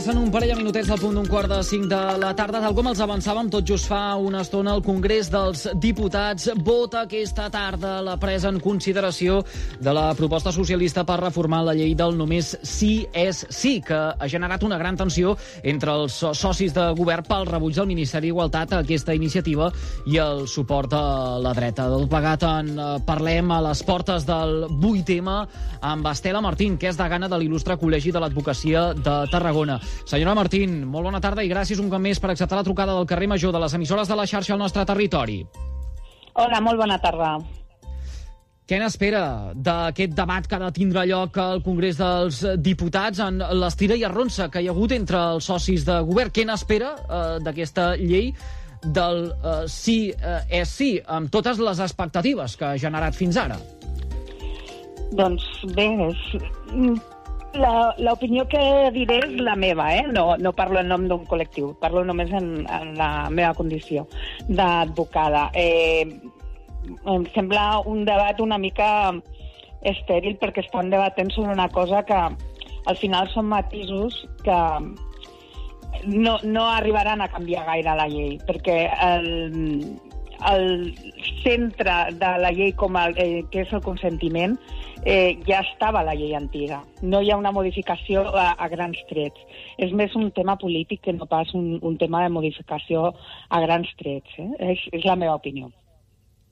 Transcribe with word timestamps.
Passen 0.00 0.16
un 0.16 0.30
parell 0.32 0.54
de 0.54 0.54
minutets 0.56 0.88
al 0.88 0.96
punt 0.96 1.12
d'un 1.12 1.26
quart 1.28 1.50
de 1.52 1.58
cinc 1.60 1.84
de 1.90 1.96
la 2.16 2.30
tarda. 2.32 2.62
Tal 2.64 2.72
com 2.72 2.86
els 2.88 3.02
avançàvem 3.04 3.50
tot 3.52 3.66
just 3.68 3.84
fa 3.90 4.14
una 4.16 4.40
estona, 4.40 4.72
el 4.72 4.80
Congrés 4.80 5.28
dels 5.28 5.66
Diputats 5.76 6.46
vota 6.64 7.02
aquesta 7.02 7.50
tarda 7.52 7.98
la 8.00 8.14
presa 8.16 8.48
en 8.48 8.62
consideració 8.64 9.42
de 9.76 9.92
la 9.92 10.06
proposta 10.16 10.54
socialista 10.56 11.04
per 11.04 11.18
reformar 11.20 11.58
la 11.66 11.74
llei 11.76 11.92
del 11.92 12.16
només 12.16 12.54
sí 12.64 13.04
és 13.12 13.42
sí, 13.52 13.74
que 13.84 13.98
ha 14.16 14.30
generat 14.32 14.64
una 14.64 14.78
gran 14.80 14.96
tensió 14.96 15.34
entre 15.60 15.92
els 15.92 16.16
socis 16.16 16.72
de 16.72 16.86
govern 16.96 17.28
pel 17.28 17.44
rebuig 17.50 17.76
del 17.76 17.90
Ministeri 17.92 18.30
d'Igualtat 18.30 18.72
a 18.72 18.80
aquesta 18.80 19.12
iniciativa 19.12 19.68
i 20.08 20.16
el 20.16 20.46
suport 20.48 20.94
de 20.96 21.02
la 21.44 21.52
dreta. 21.52 21.90
Del 21.92 22.08
plegat 22.08 22.48
en 22.48 22.72
eh, 22.72 22.88
parlem 23.04 23.52
a 23.52 23.60
les 23.68 23.84
portes 23.84 24.24
del 24.24 24.64
8M 24.80 25.36
amb 25.92 26.10
Estela 26.14 26.40
Martín, 26.40 26.80
que 26.80 26.88
és 26.88 26.96
degana 26.96 27.28
de 27.28 27.44
l'il·lustre 27.44 27.76
Col·legi 27.76 28.16
de 28.16 28.24
l'Advocacia 28.24 28.94
de 28.96 29.20
Tarragona. 29.28 29.80
Senyora 30.04 30.34
Martín, 30.34 30.82
molt 30.90 31.06
bona 31.06 31.20
tarda 31.22 31.44
i 31.46 31.50
gràcies 31.52 31.80
un 31.82 31.90
cop 31.92 32.02
més 32.02 32.18
per 32.20 32.32
acceptar 32.32 32.58
la 32.58 32.66
trucada 32.66 32.96
del 32.96 33.06
carrer 33.06 33.28
Major 33.30 33.54
de 33.54 33.62
les 33.62 33.74
emissores 33.78 34.08
de 34.08 34.18
la 34.18 34.26
xarxa 34.26 34.56
al 34.56 34.62
nostre 34.62 34.84
territori. 34.88 35.42
Hola, 36.34 36.60
molt 36.64 36.78
bona 36.80 36.98
tarda. 37.02 37.38
Què 38.70 38.78
n'espera 38.78 39.50
d'aquest 39.54 40.12
debat 40.14 40.44
que 40.46 40.54
ha 40.54 40.60
de 40.62 40.70
tindre 40.70 41.02
lloc 41.10 41.34
al 41.42 41.58
Congrés 41.64 41.96
dels 41.98 42.36
Diputats 42.62 43.18
en 43.24 43.42
l'estira 43.58 43.96
i 43.98 44.04
arronsa 44.06 44.46
que 44.46 44.62
hi 44.62 44.68
ha 44.70 44.74
hagut 44.76 44.94
entre 44.94 45.18
els 45.34 45.48
socis 45.50 45.82
de 45.88 45.96
govern? 46.06 46.30
Què 46.30 46.44
n'espera 46.46 46.92
eh, 46.94 47.22
d'aquesta 47.42 47.88
llei 47.98 48.30
del 48.84 49.24
eh, 49.32 49.56
sí 49.66 49.98
eh, 50.14 50.60
és 50.62 50.70
sí, 50.70 50.90
amb 51.02 51.32
totes 51.34 51.58
les 51.58 51.82
expectatives 51.82 52.54
que 52.56 52.68
ha 52.68 52.78
generat 52.78 53.18
fins 53.18 53.40
ara? 53.42 53.58
Doncs 55.18 55.50
bé, 55.74 55.90
és... 56.06 56.22
l'opinió 57.54 58.46
que 58.48 58.62
diré 58.94 59.18
és 59.24 59.40
la 59.42 59.56
meva, 59.58 59.88
eh? 59.94 60.04
no, 60.06 60.36
no 60.38 60.52
parlo 60.54 60.80
en 60.80 60.90
nom 60.92 61.06
d'un 61.10 61.24
col·lectiu, 61.26 61.72
parlo 61.82 62.04
només 62.06 62.30
en, 62.36 62.66
en 62.70 62.94
la 62.98 63.28
meva 63.30 63.54
condició 63.58 64.06
d'advocada. 64.48 65.48
Eh, 65.54 66.06
em 67.10 67.26
sembla 67.34 67.80
un 67.86 68.04
debat 68.06 68.40
una 68.40 68.58
mica 68.58 68.90
estèril 69.82 70.36
perquè 70.40 70.64
estan 70.64 70.90
debatent 70.92 71.30
sobre 71.34 71.52
una 71.52 71.68
cosa 71.68 72.04
que 72.04 72.18
al 72.20 72.96
final 72.96 73.28
són 73.32 73.48
matisos 73.50 74.26
que 74.44 74.60
no, 76.06 76.38
no 76.44 76.68
arribaran 76.68 77.20
a 77.20 77.28
canviar 77.28 77.66
gaire 77.66 77.96
la 77.96 78.08
llei, 78.08 78.38
perquè 78.46 78.78
el, 79.04 79.98
el 80.52 80.94
centre 81.42 81.96
de 82.16 82.30
la 82.40 82.52
llei 82.56 82.72
com 82.72 82.96
el, 82.96 83.16
eh, 83.18 83.42
que 83.50 83.64
és 83.66 83.74
el 83.76 83.84
consentiment 83.84 84.56
eh, 85.04 85.40
ja 85.46 85.60
estava 85.64 86.02
la 86.04 86.14
llei 86.14 86.34
antiga. 86.36 86.82
No 87.02 87.20
hi 87.20 87.30
ha 87.30 87.38
una 87.40 87.52
modificació 87.52 88.24
a, 88.34 88.54
a 88.58 88.68
grans 88.72 89.00
trets. 89.08 89.40
És 89.78 89.92
més 89.96 90.14
un 90.18 90.30
tema 90.36 90.56
polític 90.60 91.02
que 91.06 91.14
no 91.16 91.28
pas 91.30 91.52
un, 91.54 91.78
un 91.82 91.98
tema 91.98 92.24
de 92.24 92.32
modificació 92.32 93.10
a 93.48 93.60
grans 93.64 93.90
trets. 93.98 94.38
Eh? 94.38 94.50
És, 94.72 94.88
és 94.92 95.06
la 95.08 95.16
meva 95.16 95.38
opinió. 95.40 95.70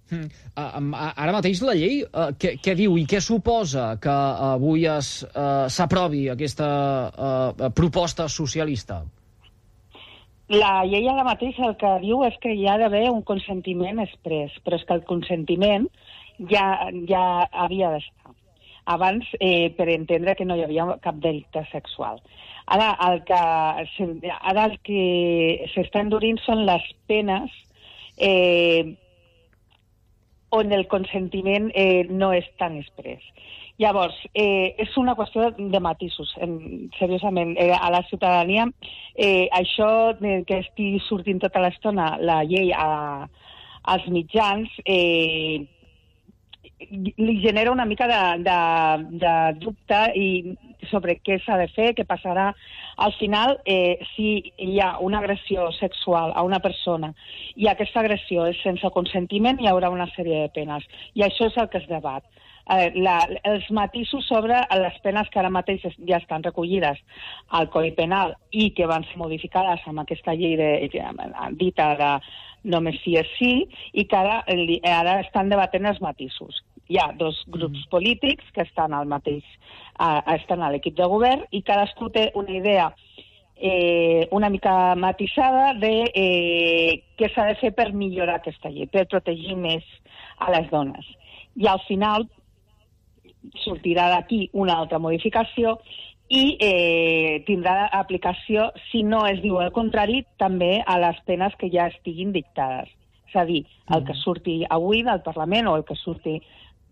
Hmm. 0.08 0.24
Uh, 0.56 0.96
ara 0.96 1.34
mateix 1.36 1.60
la 1.60 1.74
llei 1.76 2.00
uh, 2.00 2.30
què, 2.40 2.54
què 2.64 2.72
diu 2.78 2.94
i 2.96 3.04
què 3.04 3.20
suposa 3.20 3.90
que 4.00 4.08
uh, 4.08 4.54
avui 4.54 4.86
s'aprovi 4.88 6.22
uh, 6.30 6.32
aquesta 6.32 6.68
uh, 7.12 7.66
proposta 7.76 8.24
socialista? 8.32 9.02
La 10.48 10.78
llei 10.88 11.04
ara 11.12 11.26
mateix 11.28 11.58
el 11.60 11.76
que 11.76 11.90
diu 12.00 12.24
és 12.24 12.38
que 12.40 12.54
hi 12.56 12.64
ha 12.64 12.78
d'haver 12.80 13.10
un 13.12 13.20
consentiment 13.20 14.00
express, 14.00 14.56
però 14.64 14.80
és 14.80 14.86
que 14.88 14.96
el 14.96 15.04
consentiment 15.04 15.84
ja, 16.48 16.64
ja 17.04 17.24
havia 17.52 17.92
d'estar 17.92 18.27
abans 18.88 19.26
eh, 19.38 19.70
per 19.76 19.88
entendre 19.92 20.34
que 20.36 20.46
no 20.48 20.56
hi 20.56 20.64
havia 20.64 20.86
cap 21.04 21.18
delicte 21.24 21.64
sexual. 21.72 22.22
Ara 22.68 22.92
el 23.08 23.22
que, 23.28 23.40
ara 24.52 24.64
el 24.68 24.78
que 24.84 25.02
s'està 25.72 26.02
endurint 26.04 26.40
són 26.44 26.66
les 26.68 26.84
penes 27.08 27.52
eh, 28.18 28.96
on 30.50 30.72
el 30.72 30.86
consentiment 30.88 31.70
eh, 31.74 32.04
no 32.08 32.32
és 32.36 32.48
tan 32.60 32.76
express. 32.80 33.24
Llavors, 33.78 34.16
eh, 34.34 34.74
és 34.82 34.96
una 34.98 35.14
qüestió 35.14 35.52
de 35.56 35.80
matisos, 35.80 36.32
en, 36.42 36.90
seriosament. 36.98 37.54
Eh, 37.62 37.70
a 37.70 37.92
la 37.94 38.02
ciutadania, 38.08 38.66
eh, 39.14 39.46
això 39.54 40.18
de 40.18 40.42
que 40.48 40.58
estigui 40.64 40.98
sortint 41.06 41.38
tota 41.44 41.62
l'estona 41.62 42.16
la 42.18 42.40
llei 42.42 42.72
a, 42.74 43.28
als 43.94 44.08
mitjans, 44.10 44.72
eh, 44.84 45.62
li 46.78 47.40
genera 47.42 47.72
una 47.72 47.84
mica 47.84 48.06
de, 48.06 48.42
de, 48.46 48.58
de 49.18 49.34
dubte 49.58 50.00
i 50.14 50.28
sobre 50.90 51.18
què 51.18 51.40
s'ha 51.42 51.58
de 51.58 51.66
fer, 51.74 51.90
què 51.98 52.06
passarà. 52.06 52.52
Al 53.04 53.14
final, 53.18 53.58
eh, 53.66 53.98
si 54.14 54.52
hi 54.62 54.78
ha 54.80 54.96
una 55.04 55.18
agressió 55.18 55.70
sexual 55.78 56.32
a 56.34 56.44
una 56.46 56.60
persona 56.62 57.12
i 57.56 57.68
aquesta 57.68 58.00
agressió 58.00 58.46
és 58.46 58.60
sense 58.62 58.90
consentiment, 58.94 59.58
hi 59.60 59.70
haurà 59.70 59.90
una 59.90 60.08
sèrie 60.14 60.44
de 60.44 60.52
penes. 60.54 60.86
I 61.14 61.26
això 61.26 61.50
és 61.50 61.58
el 61.58 61.70
que 61.72 61.82
es 61.82 61.90
debat 61.90 62.24
eh, 62.68 62.92
la, 62.94 63.18
els 63.44 63.68
matisos 63.70 64.26
sobre 64.28 64.60
les 64.82 64.98
penes 65.04 65.28
que 65.32 65.40
ara 65.40 65.50
mateix 65.52 65.84
ja 65.98 66.20
estan 66.20 66.44
recollides 66.44 67.00
al 67.58 67.70
Codi 67.72 67.92
Penal 67.96 68.34
i 68.50 68.70
que 68.76 68.88
van 68.90 69.06
ser 69.08 69.18
modificades 69.20 69.84
amb 69.86 70.04
aquesta 70.04 70.36
llei 70.36 70.56
de, 70.60 70.70
dita 71.58 71.94
de 71.98 72.12
només 72.68 72.98
sí 73.04 73.14
és 73.16 73.28
sí, 73.38 73.52
i 73.94 74.04
que 74.10 74.18
ara, 74.18 74.42
ara 74.92 75.20
estan 75.22 75.48
debatent 75.48 75.86
els 75.88 76.00
matisos. 76.04 76.58
Hi 76.88 76.98
ha 77.00 77.10
dos 77.20 77.42
grups 77.46 77.84
mm. 77.84 77.90
polítics 77.92 78.48
que 78.54 78.64
estan 78.64 78.94
al 78.96 79.06
mateix, 79.06 79.44
eh, 80.00 80.20
estan 80.38 80.62
a 80.62 80.70
l'equip 80.72 80.96
de 80.96 81.08
govern 81.08 81.44
i 81.52 81.62
cadascú 81.62 82.08
té 82.14 82.30
una 82.34 82.54
idea 82.56 82.88
eh, 83.58 84.28
una 84.30 84.48
mica 84.48 84.94
matisada 84.94 85.74
de 85.74 86.10
eh, 86.14 87.02
què 87.18 87.30
s'ha 87.34 87.48
de 87.50 87.56
fer 87.58 87.72
per 87.74 87.90
millorar 87.92 88.38
aquesta 88.38 88.70
llei, 88.70 88.86
per 88.86 89.08
protegir 89.10 89.56
més 89.58 89.86
a 90.38 90.52
les 90.54 90.68
dones. 90.70 91.06
I 91.58 91.66
al 91.66 91.82
final 91.88 92.28
sortirà 93.64 94.08
d'aquí 94.12 94.48
una 94.52 94.78
altra 94.78 95.00
modificació 95.02 95.78
i 96.28 96.58
eh, 96.60 97.42
tindrà 97.46 97.88
aplicació, 97.98 98.68
si 98.92 99.02
no 99.02 99.24
es 99.26 99.40
diu 99.42 99.58
el 99.64 99.72
contrari, 99.72 100.22
també 100.38 100.78
a 100.86 100.98
les 101.00 101.18
penes 101.26 101.54
que 101.58 101.70
ja 101.72 101.88
estiguin 101.88 102.34
dictades. 102.36 102.92
És 103.28 103.36
a 103.36 103.44
dir, 103.48 103.64
el 103.90 104.04
que 104.04 104.14
mm. 104.14 104.22
surti 104.22 104.58
avui 104.70 105.02
del 105.04 105.24
Parlament 105.24 105.68
o 105.68 105.76
el 105.76 105.84
que 105.88 105.96
surti, 105.98 106.38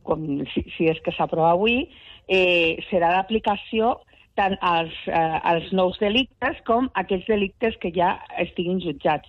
com, 0.06 0.22
si, 0.54 0.64
si 0.76 0.88
és 0.90 1.00
que 1.04 1.14
s'aprova 1.16 1.52
avui, 1.54 1.82
eh, 2.28 2.78
serà 2.90 3.12
d'aplicació 3.16 3.96
tant 4.36 4.56
als, 4.60 4.94
eh, 5.08 5.40
als 5.42 5.72
nous 5.72 5.98
delictes 5.98 6.60
com 6.68 6.90
aquells 6.94 7.26
delictes 7.26 7.76
que 7.82 7.92
ja 7.94 8.16
estiguin 8.42 8.80
jutjats. 8.84 9.28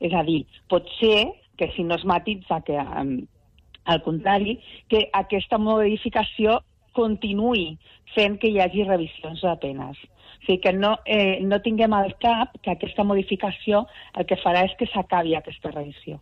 És 0.00 0.14
a 0.14 0.22
dir, 0.26 0.44
pot 0.70 0.86
ser 0.98 1.32
que 1.58 1.70
si 1.74 1.84
no 1.84 1.96
es 1.98 2.04
matitza 2.04 2.60
que 2.66 2.78
eh, 2.78 3.06
al 3.88 4.02
contrari, 4.04 4.58
que 4.88 5.08
aquesta 5.16 5.58
modificació 5.58 6.60
continuï 6.98 7.78
fent 8.14 8.38
que 8.42 8.50
hi 8.52 8.60
hagi 8.60 8.84
revisions 8.86 9.42
de 9.44 9.54
penes. 9.62 10.00
O 10.38 10.46
sigui, 10.46 10.60
que 10.64 10.72
no, 10.72 10.96
eh, 11.06 11.38
no 11.42 11.60
tinguem 11.64 11.94
al 11.96 12.12
cap 12.22 12.54
que 12.62 12.74
aquesta 12.74 13.04
modificació 13.04 13.86
el 14.14 14.26
que 14.28 14.38
farà 14.42 14.64
és 14.68 14.74
que 14.78 14.90
s'acabi 14.92 15.34
aquesta 15.38 15.72
revisió. 15.74 16.18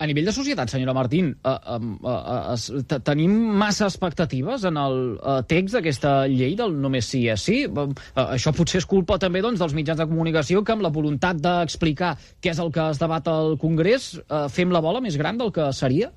A 0.00 0.06
nivell 0.08 0.24
de 0.24 0.32
societat, 0.32 0.70
senyora 0.72 0.94
Martín, 0.96 1.26
eh, 1.44 1.50
eh, 1.52 2.54
eh, 2.56 2.98
tenim 3.04 3.34
massa 3.60 3.84
expectatives 3.84 4.64
en 4.64 4.78
el 4.80 4.96
eh, 5.20 5.34
text 5.50 5.76
d'aquesta 5.76 6.12
llei 6.32 6.54
del 6.56 6.72
només 6.80 7.10
sí 7.12 7.26
és 7.28 7.44
sí? 7.44 7.58
Eh, 7.68 7.84
això 8.22 8.54
potser 8.56 8.80
és 8.80 8.88
culpa 8.88 9.18
també 9.20 9.42
doncs, 9.44 9.60
dels 9.60 9.76
mitjans 9.76 10.00
de 10.00 10.08
comunicació 10.08 10.64
que 10.64 10.72
amb 10.72 10.86
la 10.86 10.92
voluntat 10.94 11.42
d'explicar 11.44 12.14
què 12.40 12.54
és 12.54 12.62
el 12.64 12.72
que 12.72 12.88
es 12.94 13.02
debat 13.02 13.28
al 13.28 13.58
Congrés 13.60 14.14
eh, 14.22 14.46
fem 14.48 14.72
la 14.72 14.80
bola 14.80 15.04
més 15.04 15.20
gran 15.20 15.36
del 15.36 15.52
que 15.52 15.68
seria? 15.76 16.08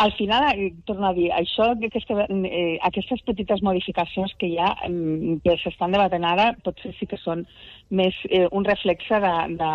Al 0.00 0.14
final, 0.14 0.42
eh, 0.56 0.72
torno 0.86 1.08
a 1.08 1.12
dir, 1.12 1.28
això, 1.36 1.66
aquesta, 1.76 2.24
eh, 2.30 2.78
aquestes 2.88 3.20
petites 3.26 3.60
modificacions 3.60 4.32
que 4.40 4.48
ha, 4.58 4.70
eh, 4.86 5.36
que 5.44 5.56
s'estan 5.60 5.92
debatent 5.92 6.24
ara, 6.24 6.46
potser 6.64 6.94
sí 6.96 7.04
que 7.06 7.18
són 7.20 7.44
més 7.90 8.16
eh, 8.30 8.46
un 8.50 8.64
reflexe 8.64 9.20
de, 9.20 9.34
de 9.60 9.72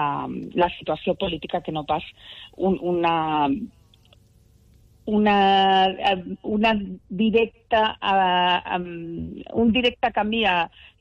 la 0.58 0.70
situació 0.80 1.14
política 1.14 1.62
que 1.62 1.72
no 1.72 1.86
pas 1.86 2.02
un, 2.58 2.80
una 2.82 3.16
una, 5.06 5.88
una 6.42 6.74
directa, 7.10 7.98
uh, 8.02 8.80
un 9.54 9.72
directe 9.72 10.12
canvi 10.12 10.44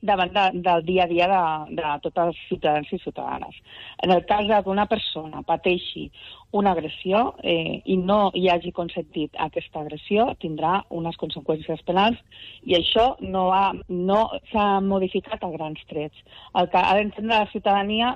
davant 0.05 0.31
de, 0.33 0.61
del 0.61 0.83
dia 0.85 1.03
a 1.03 1.09
dia 1.09 1.27
de, 1.27 1.41
de 1.81 1.93
tots 2.03 2.21
els 2.21 2.41
ciutadans 2.47 2.91
i 2.93 2.99
ciutadanes. 3.01 3.57
En 4.05 4.13
el 4.13 4.25
cas 4.29 4.45
que 4.45 4.69
una 4.69 4.85
persona 4.85 5.41
pateixi 5.41 6.11
una 6.55 6.71
agressió 6.71 7.33
eh, 7.43 7.81
i 7.85 7.97
no 7.97 8.29
hi 8.33 8.45
hagi 8.49 8.71
consentit 8.71 9.33
aquesta 9.47 9.81
agressió, 9.81 10.29
tindrà 10.39 10.77
unes 10.89 11.17
conseqüències 11.19 11.81
penals 11.87 12.21
i 12.63 12.77
això 12.77 13.15
no, 13.19 13.49
ha, 13.51 13.73
no 13.89 14.21
s'ha 14.51 14.79
modificat 14.85 15.43
a 15.43 15.51
grans 15.57 15.81
trets. 15.89 16.15
El 16.53 16.69
que 16.69 16.79
ha 16.79 16.95
d'entendre 16.95 17.41
la 17.41 17.51
ciutadania 17.51 18.15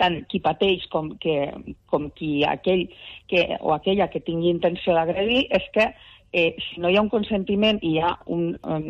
tant 0.00 0.18
qui 0.30 0.40
pateix 0.42 0.86
com, 0.92 1.12
que, 1.22 1.52
com 1.90 2.10
qui 2.18 2.42
aquell 2.44 2.86
que, 3.30 3.46
o 3.60 3.72
aquella 3.76 4.10
que 4.12 4.24
tingui 4.26 4.50
intenció 4.50 4.96
d'agredir 4.96 5.46
és 5.54 5.70
que 5.74 5.90
eh, 6.32 6.56
si 6.60 6.80
no 6.80 6.90
hi 6.90 6.96
ha 6.98 7.02
un 7.04 7.08
consentiment 7.12 7.78
i 7.80 7.94
hi 7.94 8.00
ha 8.02 8.10
un, 8.34 8.48
un, 8.68 8.88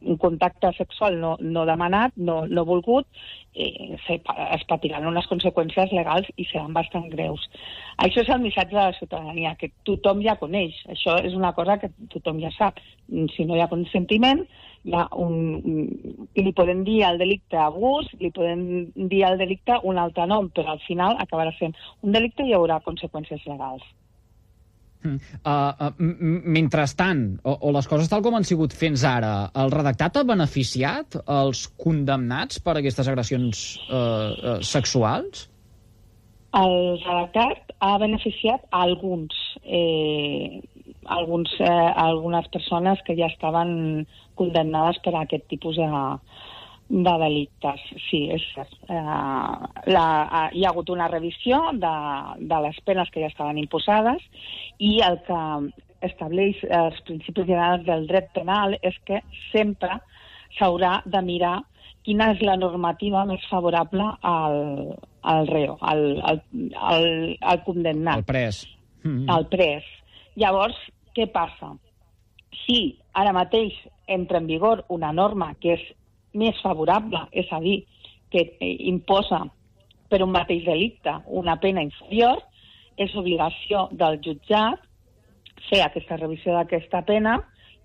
un 0.00 0.16
contacte 0.22 0.70
sexual 0.78 1.18
no, 1.20 1.34
no 1.40 1.66
demanat, 1.68 2.14
no, 2.16 2.44
no 2.46 2.64
volgut, 2.64 3.08
eh, 3.54 3.96
se, 4.06 4.20
es 4.56 4.64
patiran 4.70 5.08
unes 5.10 5.28
conseqüències 5.28 5.92
legals 5.92 6.30
i 6.36 6.46
seran 6.48 6.76
bastant 6.76 7.10
greus. 7.12 7.44
Això 8.06 8.22
és 8.22 8.30
el 8.32 8.40
missatge 8.44 8.76
de 8.76 8.80
la 8.80 8.96
ciutadania, 8.96 9.56
que 9.60 9.72
tothom 9.88 10.22
ja 10.24 10.38
coneix. 10.40 10.78
Això 10.92 11.18
és 11.24 11.36
una 11.36 11.52
cosa 11.58 11.78
que 11.82 11.92
tothom 12.12 12.40
ja 12.40 12.52
sap. 12.56 12.80
Si 13.34 13.44
no 13.44 13.56
hi 13.56 13.64
ha 13.64 13.72
consentiment, 13.72 14.46
ha 14.94 15.06
un, 15.18 15.36
li 16.36 16.52
podem 16.56 16.84
dir 16.86 17.02
al 17.06 17.18
delicte 17.18 17.58
abús, 17.58 18.08
li 18.20 18.30
podem 18.34 18.64
dir 19.10 19.24
al 19.26 19.38
delicte 19.40 19.80
un 19.84 19.98
altre 19.98 20.26
nom, 20.30 20.50
però 20.54 20.74
al 20.74 20.82
final 20.86 21.18
acabarà 21.22 21.54
sent 21.58 21.74
un 22.02 22.12
delicte 22.16 22.44
i 22.44 22.52
hi 22.52 22.58
haurà 22.58 22.80
conseqüències 22.84 23.46
legals. 23.50 23.86
Uh, 25.06 25.18
uh, 25.46 25.90
mentrestant, 26.50 27.36
o, 27.46 27.52
o 27.68 27.72
les 27.76 27.86
coses 27.86 28.08
tal 28.10 28.24
com 28.24 28.34
han 28.34 28.46
sigut 28.48 28.74
fins 28.74 29.04
ara, 29.06 29.50
el 29.62 29.70
redactat 29.74 30.18
ha 30.18 30.24
beneficiat 30.26 31.20
els 31.22 31.66
condemnats 31.78 32.58
per 32.64 32.78
aquestes 32.80 33.10
agressions 33.12 33.66
uh, 33.86 33.94
uh, 33.94 34.56
sexuals? 34.66 35.46
El 36.56 36.76
redactat 37.04 37.74
ha 37.84 37.96
beneficiat 38.00 38.64
a 38.70 38.82
alguns, 38.86 39.36
eh, 39.62 40.62
alguns 41.08 41.52
eh, 41.60 41.92
algunes 41.96 42.48
persones 42.48 43.00
que 43.06 43.16
ja 43.18 43.26
estaven 43.26 44.06
condemnades 44.34 44.98
per 45.04 45.14
a 45.14 45.22
aquest 45.24 45.46
tipus 45.48 45.76
de, 45.76 45.88
de 46.88 47.14
delictes, 47.22 47.82
sí, 48.08 48.26
és 48.30 48.44
cert. 48.54 48.74
Uh, 48.86 49.66
la, 49.90 50.06
uh, 50.26 50.44
hi 50.54 50.64
ha 50.64 50.70
hagut 50.70 50.90
una 50.94 51.08
revisió 51.10 51.58
de, 51.74 51.94
de 52.38 52.60
les 52.66 52.78
penes 52.86 53.10
que 53.10 53.24
ja 53.24 53.30
estaven 53.32 53.58
imposades 53.58 54.22
i 54.78 54.98
el 55.06 55.18
que 55.26 55.40
estableix 56.06 56.60
els 56.68 57.00
principis 57.08 57.48
generals 57.48 57.86
del 57.86 58.06
dret 58.06 58.28
penal 58.36 58.76
és 58.82 58.96
que 59.08 59.22
sempre 59.50 59.98
s'haurà 60.58 61.00
de 61.06 61.22
mirar 61.24 61.56
quina 62.06 62.30
és 62.36 62.42
la 62.46 62.54
normativa 62.60 63.24
més 63.26 63.42
favorable 63.50 64.06
al, 64.22 64.60
al 65.26 65.48
reo, 65.50 65.74
al, 65.82 66.04
al, 66.22 66.42
al, 66.92 67.08
al 67.40 67.62
condemnat. 67.66 68.22
Al 68.22 68.28
pres. 68.28 68.62
Mm 69.02 69.10
-hmm. 69.10 69.32
Al 69.34 69.46
pres. 69.50 69.84
Llavors, 70.36 70.76
què 71.16 71.26
passa? 71.32 71.72
Si 72.64 72.96
ara 73.16 73.34
mateix 73.36 73.74
entra 74.06 74.38
en 74.42 74.46
vigor 74.46 74.84
una 74.92 75.12
norma 75.12 75.54
que 75.60 75.74
és 75.76 75.84
més 76.36 76.58
favorable, 76.62 77.24
és 77.32 77.48
a 77.52 77.60
dir, 77.64 77.80
que 78.30 78.42
eh, 78.60 78.74
imposa 78.90 79.40
per 80.10 80.20
un 80.22 80.32
mateix 80.34 80.64
delicte 80.66 81.14
una 81.40 81.56
pena 81.62 81.82
inferior, 81.82 82.42
és 82.96 83.14
obligació 83.16 83.86
del 83.92 84.20
jutjat 84.24 84.82
fer 85.68 85.82
aquesta 85.84 86.18
revisió 86.20 86.54
d'aquesta 86.54 87.02
pena 87.08 87.38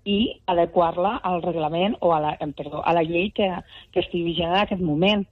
i 0.08 0.18
adequar-la 0.50 1.18
al 1.22 1.42
reglament 1.44 1.96
o 2.00 2.12
a 2.14 2.20
la, 2.22 2.32
perdó, 2.56 2.82
a 2.84 2.92
la 2.96 3.04
llei 3.06 3.30
que, 3.34 3.48
que 3.92 4.02
estigui 4.02 4.32
vigent 4.32 4.50
en 4.50 4.62
aquest 4.62 4.82
moment. 4.82 5.24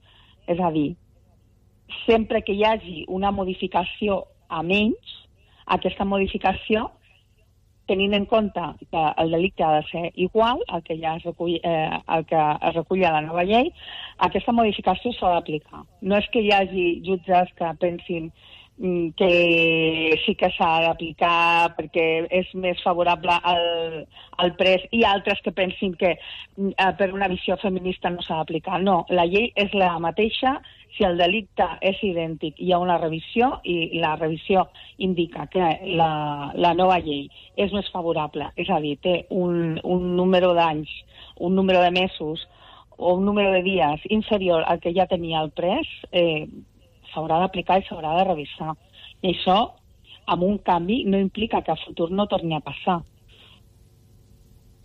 És 0.47 0.59
a 0.59 0.71
dir, 0.73 0.93
sempre 2.05 2.41
que 2.45 2.55
hi 2.55 2.63
hagi 2.65 3.03
una 3.07 3.31
modificació 3.35 4.23
a 4.49 4.61
menys, 4.63 5.17
aquesta 5.71 6.05
modificació 6.07 6.89
tenint 7.91 8.15
en 8.15 8.25
compte 8.31 8.63
que 8.89 9.03
el 9.23 9.35
delicte 9.35 9.63
ha 9.67 9.73
de 9.79 9.83
ser 9.89 10.05
igual 10.15 10.63
al 10.69 10.83
que 10.87 10.97
ja 11.01 11.17
es 11.17 11.27
recull, 11.27 11.57
eh, 11.61 11.99
el 12.15 12.25
que 12.25 12.39
es 12.69 12.75
recull 12.77 13.03
a 13.05 13.11
la 13.17 13.25
nova 13.27 13.43
llei, 13.43 13.73
aquesta 14.29 14.55
modificació 14.55 15.11
s'ha 15.17 15.35
d'aplicar. 15.35 15.83
No 16.01 16.17
és 16.17 16.31
que 16.31 16.41
hi 16.41 16.55
hagi 16.55 16.87
jutges 17.07 17.51
que 17.59 17.75
pensin 17.83 18.31
que 18.79 20.19
sí 20.25 20.33
que 20.35 20.49
s'ha 20.55 20.69
d'aplicar 20.87 21.75
perquè 21.77 22.05
és 22.33 22.47
més 22.57 22.81
favorable 22.81 23.35
al, 23.45 23.65
al 24.41 24.53
pres 24.57 24.87
i 24.91 25.03
altres 25.05 25.41
que 25.45 25.53
pensin 25.53 25.93
que 25.93 26.15
mm, 26.15 26.71
eh, 26.73 26.91
per 26.97 27.11
una 27.13 27.29
visió 27.29 27.57
feminista 27.61 28.09
no 28.09 28.23
s'ha 28.25 28.39
d'aplicar. 28.39 28.81
No, 28.81 29.05
la 29.09 29.27
llei 29.29 29.51
és 29.55 29.73
la 29.77 29.93
mateixa 30.01 30.57
si 30.97 31.05
el 31.07 31.17
delicte 31.17 31.65
és 31.87 31.99
idèntic, 32.03 32.57
hi 32.59 32.73
ha 32.73 32.79
una 32.81 32.97
revisió 32.99 33.53
i 33.63 33.99
la 34.01 34.15
revisió 34.17 34.65
indica 34.97 35.45
que 35.51 35.69
la, 35.97 36.51
la 36.55 36.73
nova 36.75 36.99
llei 36.99 37.29
és 37.55 37.71
més 37.73 37.87
favorable, 37.93 38.49
és 38.59 38.69
a 38.69 38.79
dir, 38.83 38.97
té 39.01 39.15
un, 39.29 39.79
un 39.83 40.09
número 40.17 40.51
d'anys, 40.57 40.91
un 41.39 41.55
número 41.55 41.81
de 41.81 41.93
mesos 41.95 42.43
o 42.97 43.15
un 43.15 43.25
número 43.25 43.53
de 43.55 43.63
dies 43.63 44.03
inferior 44.09 44.65
al 44.67 44.81
que 44.81 44.93
ja 44.93 45.07
tenia 45.09 45.41
el 45.41 45.49
pres, 45.55 45.87
eh, 46.11 46.45
s'haurà 47.13 47.39
d'aplicar 47.43 47.79
i 47.79 47.87
s'haurà 47.87 48.17
de 48.19 48.27
revisar. 48.31 48.75
I 49.21 49.35
això, 49.35 49.59
amb 50.33 50.47
un 50.47 50.59
canvi, 50.65 51.03
no 51.05 51.19
implica 51.19 51.61
que 51.65 51.73
a 51.73 51.81
futur 51.85 52.11
no 52.11 52.27
torni 52.31 52.57
a 52.57 52.63
passar. 52.65 53.01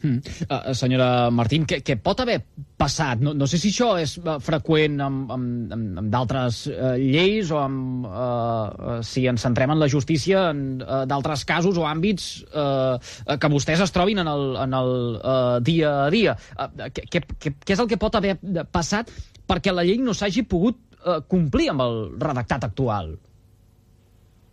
Uh, 0.06 0.74
senyora 0.76 1.30
Martín, 1.32 1.64
què, 1.66 1.78
què 1.84 1.96
pot 1.98 2.20
haver 2.20 2.36
passat? 2.78 3.20
No, 3.24 3.32
no 3.34 3.46
sé 3.48 3.58
si 3.58 3.70
això 3.72 3.94
és 3.98 4.16
uh, 4.20 4.36
freqüent 4.44 5.00
amb, 5.02 5.32
amb, 5.32 5.72
amb, 5.72 6.00
amb 6.02 6.10
d'altres 6.12 6.60
uh, 6.68 6.92
lleis 7.00 7.50
o 7.50 7.58
amb, 7.62 8.04
uh, 8.06 9.00
si 9.06 9.24
ens 9.30 9.46
centrem 9.46 9.72
en 9.72 9.80
la 9.80 9.88
justícia 9.90 10.50
en 10.52 10.82
uh, 10.84 11.02
d'altres 11.08 11.46
casos 11.48 11.80
o 11.80 11.86
àmbits 11.88 12.28
uh, 12.52 13.00
que 13.40 13.52
vostès 13.52 13.82
es 13.82 13.94
trobin 13.94 14.20
en 14.22 14.30
el, 14.30 14.44
en 14.66 14.76
el 14.76 14.92
uh, 15.16 15.56
dia 15.64 15.94
a 16.04 16.10
dia. 16.12 16.36
Uh, 16.54 16.90
què, 16.92 17.08
què, 17.16 17.56
què 17.56 17.74
és 17.74 17.82
el 17.82 17.90
que 17.90 18.00
pot 18.00 18.20
haver 18.20 18.36
passat 18.70 19.10
perquè 19.48 19.72
la 19.72 19.86
llei 19.86 20.02
no 20.02 20.14
s'hagi 20.14 20.44
pogut 20.44 20.82
uh, 21.06 21.22
complir 21.30 21.70
amb 21.72 21.86
el 21.86 21.98
redactat 22.18 22.66
actual? 22.68 23.14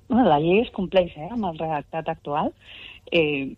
Bueno, 0.08 0.30
la 0.30 0.40
llei 0.40 0.62
es 0.62 0.72
compleix 0.76 1.14
eh, 1.18 1.30
amb 1.32 1.50
el 1.50 1.58
redactat 1.58 2.10
actual 2.14 2.54
Eh, 3.12 3.56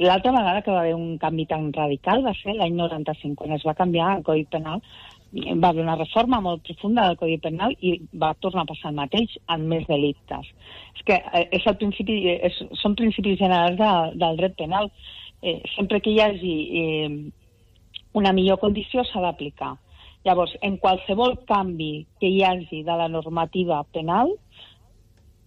L'altra 0.00 0.32
vegada 0.32 0.62
que 0.62 0.70
va 0.70 0.80
haver 0.80 0.94
un 0.94 1.18
canvi 1.18 1.44
tan 1.46 1.72
radical 1.72 2.22
va 2.24 2.32
ser 2.38 2.54
l'any 2.56 2.74
95, 2.78 3.36
quan 3.36 3.52
es 3.52 3.64
va 3.66 3.76
canviar 3.76 4.14
el 4.16 4.22
Codi 4.24 4.46
Penal 4.48 4.80
va 5.60 5.68
haver 5.68 5.82
una 5.82 5.96
reforma 5.98 6.40
molt 6.40 6.62
profunda 6.64 7.04
del 7.06 7.18
Codi 7.20 7.36
Penal 7.44 7.74
i 7.84 7.98
va 8.22 8.32
tornar 8.40 8.64
a 8.64 8.70
passar 8.70 8.90
el 8.90 8.96
mateix 8.96 9.34
amb 9.54 9.68
més 9.68 9.84
delictes. 9.90 10.48
És 10.96 11.04
que 11.04 11.18
eh, 11.20 11.44
és 11.58 11.66
el 11.68 11.76
principi, 11.82 12.16
és, 12.32 12.62
són 12.80 12.96
principis 12.96 13.38
generals 13.42 13.76
de, 13.76 13.90
del 14.22 14.40
dret 14.40 14.56
penal. 14.56 14.88
Eh, 15.42 15.60
sempre 15.76 16.00
que 16.00 16.14
hi 16.14 16.22
hagi 16.24 16.54
eh, 16.80 17.10
una 18.16 18.32
millor 18.32 18.58
condició 18.62 19.04
s'ha 19.04 19.20
d'aplicar. 19.26 19.74
Llavors, 20.26 20.54
en 20.66 20.76
qualsevol 20.82 21.36
canvi 21.48 22.06
que 22.20 22.30
hi 22.30 22.42
hagi 22.44 22.82
de 22.86 22.96
la 23.00 23.08
normativa 23.08 23.82
penal, 23.94 24.34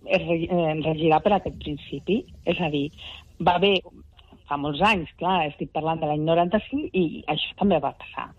es 0.06 0.24
eh, 0.24 0.74
regirà 0.82 1.20
per 1.22 1.36
aquest 1.38 1.58
principi. 1.62 2.22
És 2.46 2.62
a 2.62 2.72
dir, 2.74 2.88
va 3.44 3.58
haver, 3.60 3.78
fa 4.50 4.58
molts 4.58 4.82
anys, 4.86 5.12
clar, 5.20 5.42
estic 5.50 5.72
parlant 5.75 6.01
de 6.01 6.10
l'any 6.10 6.24
95, 6.28 6.90
i 6.94 7.24
això 7.32 7.58
també 7.60 7.82
va 7.84 7.94
passar. 8.00 8.30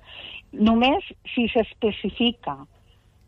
Només 0.52 1.04
si 1.34 1.46
s'especifica 1.52 2.58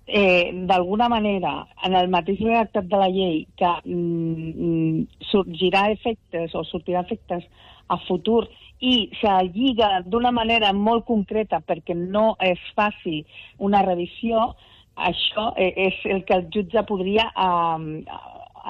eh, 0.06 0.50
d'alguna 0.68 1.08
manera 1.08 1.54
en 1.84 1.94
el 1.96 2.10
mateix 2.12 2.40
redactat 2.40 2.88
de 2.90 3.00
la 3.00 3.08
llei 3.08 3.44
que 3.56 3.70
mm, 3.84 5.24
sorgirà 5.30 5.86
efectes 5.94 6.54
o 6.54 6.64
sortirà 6.68 7.04
efectes 7.06 7.46
a 7.88 7.98
futur 8.08 8.44
i 8.84 8.94
se 9.20 9.32
lliga 9.54 10.02
d'una 10.04 10.32
manera 10.34 10.72
molt 10.76 11.06
concreta 11.08 11.60
perquè 11.64 11.96
no 11.96 12.34
es 12.42 12.60
faci 12.76 13.22
una 13.58 13.82
revisió, 13.86 14.50
això 14.94 15.50
eh, 15.56 15.72
és 15.88 16.00
el 16.10 16.24
que 16.28 16.36
el 16.38 16.48
jutge 16.54 16.82
podria 16.88 17.30
eh, 17.32 18.04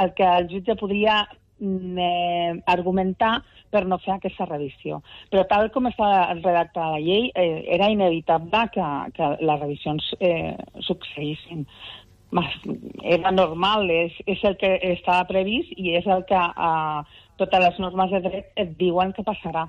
el 0.02 0.14
que 0.14 0.24
el 0.24 0.48
jutge 0.50 0.76
podria 0.76 1.24
mm, 1.58 1.98
eh, 1.98 2.62
argumentar 2.66 3.42
per 3.70 3.84
no 3.90 3.98
fer 4.02 4.14
aquesta 4.14 4.46
revisió. 4.48 5.00
Però 5.30 5.44
tal 5.50 5.70
com 5.74 5.88
està 5.90 6.08
redactada 6.38 6.94
la 6.94 7.02
llei, 7.02 7.30
eh, 7.34 7.64
era 7.76 7.90
inevitable 7.90 8.64
que, 8.74 8.88
que 9.16 9.30
les 9.42 9.60
revisions 9.60 10.10
eh, 10.20 10.54
succeïssin. 10.86 11.66
Era 13.14 13.30
normal, 13.30 13.86
és, 13.94 14.14
és 14.26 14.40
el 14.46 14.56
que 14.58 14.72
estava 14.90 15.26
previst 15.28 15.70
i 15.78 15.94
és 15.98 16.06
el 16.10 16.24
que 16.30 16.40
eh, 16.40 17.20
totes 17.38 17.66
les 17.66 17.80
normes 17.82 18.14
de 18.14 18.22
dret 18.28 18.52
et 18.64 18.76
diuen 18.78 19.14
que 19.14 19.26
passarà. 19.26 19.68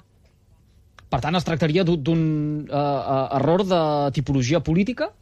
Per 1.15 1.21
tant, 1.23 1.37
es 1.39 1.45
tractaria 1.47 1.85
d'un 1.87 2.23
uh, 2.67 3.35
error 3.37 3.61
de 3.63 3.77
tipologia 4.17 4.59
política? 4.59 5.13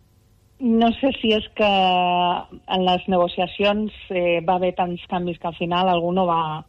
No 0.57 0.87
sé 0.97 1.11
si 1.19 1.29
és 1.35 1.45
que 1.53 1.67
en 1.67 2.85
les 2.87 3.05
negociacions 3.13 3.93
eh, 4.09 4.39
va 4.47 4.55
haver 4.55 4.71
tants 4.79 5.03
canvis 5.11 5.37
que 5.37 5.51
al 5.51 5.57
final 5.59 5.91
algú 5.91 6.09
no 6.17 6.25
va, 6.25 6.63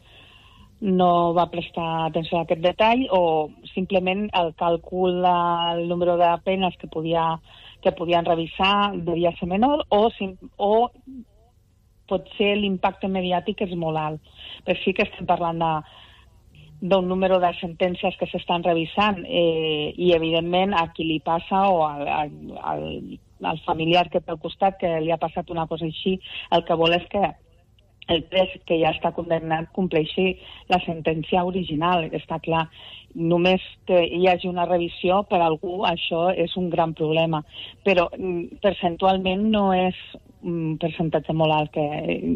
no 1.00 1.08
va 1.32 1.46
prestar 1.48 1.86
atenció 2.10 2.36
a 2.36 2.44
aquest 2.44 2.60
detall 2.66 3.06
o 3.16 3.22
simplement 3.72 4.26
el 4.42 4.52
càlcul 4.60 5.22
del 5.24 5.84
número 5.88 6.18
de 6.20 6.28
penes 6.44 6.76
que, 6.76 6.92
podia, 6.92 7.24
que 7.80 7.96
podien 7.96 8.28
revisar 8.28 8.92
devia 9.08 9.32
ser 9.40 9.48
menor 9.48 9.86
o, 9.88 10.04
o 10.68 10.72
potser 12.12 12.58
l'impacte 12.60 13.08
mediàtic 13.08 13.64
és 13.70 13.72
molt 13.72 14.04
alt. 14.04 14.34
Però 14.68 14.84
sí 14.84 14.92
que 14.92 15.08
estem 15.08 15.32
parlant 15.32 15.64
de, 15.64 15.76
d'un 16.84 17.06
número 17.08 17.38
de 17.40 17.48
sentències 17.56 18.16
que 18.20 18.26
s'estan 18.28 18.64
revisant 18.66 19.22
eh, 19.24 19.94
i, 19.96 20.10
evidentment, 20.12 20.74
a 20.76 20.90
qui 20.92 21.06
li 21.08 21.20
passa 21.24 21.62
o 21.72 21.80
al, 21.86 22.04
al, 22.60 22.82
al 23.40 23.62
familiar 23.64 24.10
que 24.12 24.20
té 24.20 24.34
al 24.34 24.42
costat 24.42 24.76
que 24.82 24.90
li 25.00 25.14
ha 25.14 25.20
passat 25.22 25.48
una 25.54 25.64
cosa 25.70 25.88
així, 25.88 26.18
el 26.52 26.66
que 26.68 26.76
vol 26.76 26.92
és 26.98 27.06
que 27.12 27.22
el 28.12 28.20
pres 28.28 28.52
que 28.68 28.76
ja 28.82 28.90
està 28.92 29.14
condemnat 29.16 29.70
compleixi 29.72 30.34
la 30.68 30.80
sentència 30.84 31.44
original, 31.48 32.10
està 32.12 32.36
clar. 32.44 32.66
Només 33.14 33.64
que 33.88 34.02
hi 34.04 34.26
hagi 34.28 34.50
una 34.50 34.66
revisió, 34.68 35.22
per 35.30 35.40
algú 35.40 35.84
això 35.88 36.26
és 36.34 36.52
un 36.60 36.68
gran 36.68 36.92
problema, 36.98 37.40
però 37.86 38.10
mm, 38.12 38.60
percentualment 38.64 39.48
no 39.54 39.70
és 39.72 39.96
un 40.44 40.76
percentatge 40.76 41.32
molt 41.32 41.54
alt 41.56 41.72
que, 41.72 41.84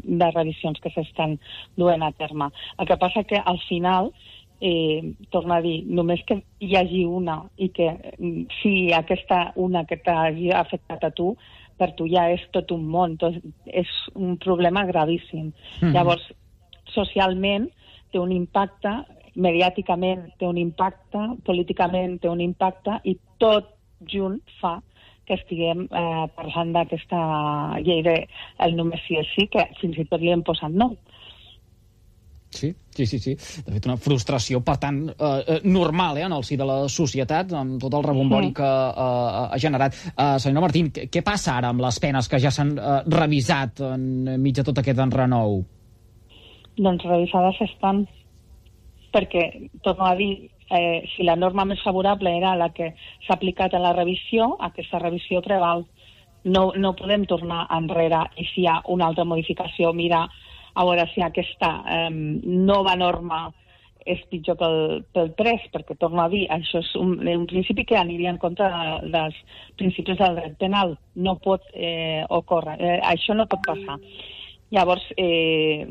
de 0.01 0.31
revisions 0.33 0.81
que 0.81 0.93
s'estan 0.95 1.37
duent 1.77 2.07
a 2.07 2.13
terme. 2.17 2.49
El 2.79 2.89
que 2.89 2.97
passa 2.97 3.27
que 3.29 3.43
al 3.45 3.61
final 3.69 4.13
eh, 4.61 5.15
torna 5.31 5.59
a 5.59 5.63
dir, 5.63 5.83
només 5.87 6.23
que 6.27 6.41
hi 6.61 6.75
hagi 6.77 7.05
una 7.05 7.39
i 7.57 7.71
que 7.75 7.89
mm, 8.19 8.49
si 8.61 8.93
aquesta 8.93 9.53
una 9.57 9.85
que 9.85 10.01
t'hagi 10.03 10.51
afectat 10.53 11.05
a 11.05 11.11
tu, 11.11 11.33
per 11.79 11.93
tu 11.95 12.09
ja 12.11 12.27
és 12.33 12.43
tot 12.55 12.73
un 12.75 12.89
món, 12.91 13.17
tot, 13.21 13.39
és 13.67 13.89
un 14.15 14.37
problema 14.37 14.85
gravíssim. 14.85 15.47
Mm 15.47 15.53
-hmm. 15.81 15.93
Llavors, 15.95 16.25
socialment 16.95 17.69
té 18.11 18.19
un 18.19 18.33
impacte, 18.33 19.05
mediàticament 19.35 20.33
té 20.39 20.47
un 20.47 20.59
impacte, 20.59 21.19
políticament 21.45 22.19
té 22.21 22.29
un 22.29 22.41
impacte 22.41 23.01
i 23.05 23.17
tot 23.39 23.75
junt 24.07 24.41
fa 24.61 24.81
que 25.29 25.35
estiguem 25.35 25.85
eh, 25.93 26.27
parlant 26.35 26.73
d'aquesta 26.73 27.19
llei 27.85 28.03
de, 28.03 28.17
només 28.73 29.01
sí 29.07 29.19
és 29.21 29.29
sí, 29.35 29.47
que 29.47 29.69
fins 29.81 29.99
i 29.99 30.05
tot 30.05 30.21
li 30.21 30.33
hem 30.33 30.43
posat 30.43 30.73
nom. 30.73 30.97
Sí, 32.51 32.75
sí, 32.91 33.07
sí, 33.07 33.19
sí. 33.19 33.35
De 33.35 33.75
fet, 33.75 33.87
una 33.87 33.99
frustració, 34.01 34.63
per 34.65 34.79
tant, 34.81 35.03
eh, 35.11 35.31
eh, 35.39 35.59
normal 35.69 36.17
eh, 36.17 36.25
en 36.27 36.33
el 36.33 36.45
si 36.45 36.57
de 36.57 36.67
la 36.67 36.79
societat, 36.89 37.53
amb 37.53 37.77
tot 37.83 37.95
el 37.95 38.07
rebombori 38.07 38.53
que 38.57 38.65
eh, 38.65 39.49
ha 39.53 39.59
generat. 39.61 39.99
Eh, 40.15 40.37
senyora 40.41 40.65
Martín, 40.65 40.89
què, 40.95 41.09
què 41.13 41.23
passa 41.25 41.59
ara 41.59 41.73
amb 41.75 41.85
les 41.85 42.01
penes 42.01 42.29
que 42.29 42.41
ja 42.41 42.53
s'han 42.55 42.73
eh, 42.79 43.01
revisat 43.13 43.85
enmig 43.93 44.57
de 44.61 44.65
tot 44.65 44.81
aquest 44.81 45.05
enrenou? 45.05 45.61
Doncs 46.79 47.05
revisades 47.05 47.61
estan, 47.69 48.07
perquè, 49.13 49.45
torno 49.85 50.09
a 50.09 50.15
dir, 50.17 50.49
eh, 50.71 51.05
si 51.15 51.29
la 51.29 51.37
norma 51.37 51.67
més 51.69 51.85
favorable 51.85 52.33
era 52.39 52.57
la 52.57 52.71
que 52.73 52.95
s'ha 53.27 53.37
aplicat 53.37 53.75
a 53.75 53.83
la 53.83 53.93
revisió, 53.93 54.55
aquesta 54.61 55.01
revisió 55.05 55.45
preval. 55.45 55.85
No, 56.49 56.71
no 56.79 56.95
podem 56.97 57.27
tornar 57.29 57.67
enrere 57.77 58.23
i 58.39 58.47
si 58.55 58.63
hi 58.63 58.69
ha 58.71 58.79
una 58.95 59.09
altra 59.11 59.27
modificació, 59.29 59.93
mira, 59.93 60.29
a 60.79 60.85
veure 60.87 61.09
si 61.13 61.23
aquesta 61.25 61.73
eh, 61.83 62.11
nova 62.11 62.95
norma 62.99 63.49
és 64.09 64.21
pitjor 64.31 64.57
pel, 64.57 64.79
pel 65.13 65.33
pres, 65.37 65.65
perquè 65.73 65.97
torno 66.01 66.23
a 66.23 66.29
dir, 66.33 66.45
això 66.55 66.81
és 66.81 66.91
un, 67.01 67.17
un 67.29 67.47
principi 67.51 67.85
que 67.89 67.99
aniria 67.99 68.31
en 68.33 68.39
contra 68.41 68.69
de, 68.73 69.11
dels 69.13 69.37
principis 69.81 70.21
del 70.21 70.39
dret 70.39 70.57
penal. 70.63 70.95
No 71.19 71.37
pot 71.45 71.67
eh, 71.75 72.25
ocórrer, 72.39 72.79
eh, 72.79 72.99
això 73.11 73.37
no 73.37 73.49
pot 73.51 73.65
passar. 73.67 73.99
Llavors, 74.73 75.05
eh, 75.17 75.85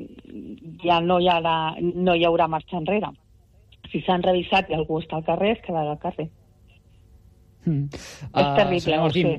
ja 0.83 0.99
no 1.01 1.19
hi, 1.19 1.29
haurà, 1.33 1.57
no 1.81 2.15
hi 2.15 2.25
haurà 2.25 2.47
marxa 2.49 2.79
enrere. 2.79 3.11
Si 3.91 4.01
s'han 4.05 4.25
revisat 4.25 4.71
i 4.71 4.77
algú 4.77 5.01
està 5.01 5.19
al 5.19 5.27
carrer, 5.27 5.55
es 5.57 5.63
quedarà 5.65 5.93
al 5.95 6.01
carrer. 6.01 6.27
Mm. 7.67 7.85
Uh, 8.31 8.41
és 8.41 8.51
terrible, 8.61 8.97
no 9.03 9.13
sé. 9.13 9.37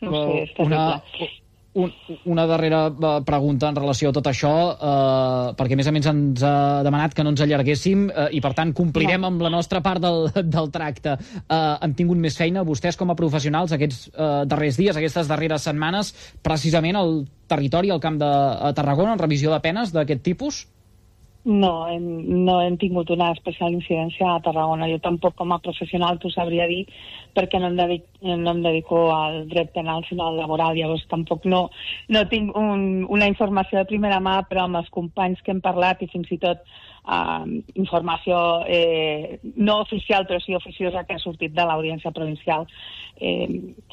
No 0.00 0.14
sé, 0.14 0.40
és 0.46 0.56
terrible. 0.56 0.80
Una 0.80 1.28
un, 1.78 1.92
una 2.24 2.46
darrera 2.46 2.86
eh, 2.88 3.12
pregunta 3.26 3.68
en 3.70 3.78
relació 3.78 4.10
a 4.10 4.16
tot 4.16 4.28
això, 4.30 4.52
eh, 4.74 5.54
perquè 5.58 5.76
a 5.76 5.80
més 5.80 5.90
a 5.90 5.94
més 5.94 6.08
ens 6.10 6.44
ha 6.46 6.54
demanat 6.86 7.14
que 7.14 7.24
no 7.24 7.32
ens 7.34 7.42
allarguéssim 7.44 8.08
eh, 8.10 8.28
i 8.38 8.42
per 8.44 8.52
tant 8.58 8.74
complirem 8.76 9.22
no. 9.22 9.32
amb 9.32 9.44
la 9.46 9.52
nostra 9.54 9.82
part 9.84 10.02
del, 10.02 10.28
del 10.56 10.72
tracte. 10.74 11.16
Eh, 11.40 11.58
han 11.58 11.94
tingut 11.98 12.20
més 12.20 12.38
feina 12.38 12.66
vostès 12.66 12.98
com 12.98 13.12
a 13.12 13.18
professionals 13.18 13.74
aquests 13.76 14.08
eh, 14.10 14.30
darrers 14.50 14.80
dies, 14.80 14.96
aquestes 14.98 15.30
darreres 15.30 15.68
setmanes, 15.68 16.14
precisament 16.42 16.98
al 16.98 17.22
territori, 17.48 17.92
al 17.94 18.02
camp 18.02 18.18
de 18.20 18.32
Tarragona, 18.76 19.14
en 19.14 19.22
revisió 19.22 19.54
de 19.54 19.62
penes 19.64 19.94
d'aquest 19.94 20.26
tipus? 20.26 20.66
No, 21.44 21.86
hem, 21.88 22.04
no 22.44 22.58
hem 22.60 22.74
tingut 22.76 23.08
una 23.14 23.30
especial 23.32 23.72
incidència 23.72 24.26
a 24.28 24.40
Tarragona. 24.44 24.88
Jo 24.90 24.98
tampoc 25.00 25.36
com 25.38 25.54
a 25.54 25.60
professional 25.64 26.18
t'ho 26.18 26.28
sabria 26.34 26.66
dir 26.68 26.82
perquè 27.36 27.60
no 27.62 27.70
em, 27.70 27.76
dedic, 27.78 28.04
no 28.26 28.52
em 28.52 28.60
dedico 28.64 28.98
al 29.14 29.46
dret 29.48 29.70
penal 29.72 30.04
sinó 30.08 30.26
al 30.28 30.36
laboral. 30.36 30.76
Llavors 30.76 31.06
tampoc 31.08 31.46
no, 31.46 31.68
no 32.08 32.24
tinc 32.28 32.56
un, 32.58 33.06
una 33.08 33.30
informació 33.30 33.78
de 33.78 33.88
primera 33.88 34.18
mà, 34.20 34.42
però 34.50 34.66
amb 34.66 34.82
els 34.82 34.90
companys 34.92 35.40
que 35.44 35.54
hem 35.54 35.62
parlat 35.64 36.02
i 36.02 36.10
fins 36.12 36.28
i 36.34 36.40
tot 36.42 36.66
uh, 37.06 37.46
informació 37.78 38.42
eh, 38.66 39.38
no 39.56 39.80
oficial 39.86 40.26
però 40.26 40.42
sí 40.44 40.58
oficiosa 40.58 41.06
que 41.06 41.16
ha 41.16 41.22
sortit 41.22 41.54
de 41.54 41.64
l'audiència 41.64 42.12
provincial 42.12 42.66
eh, 43.20 43.48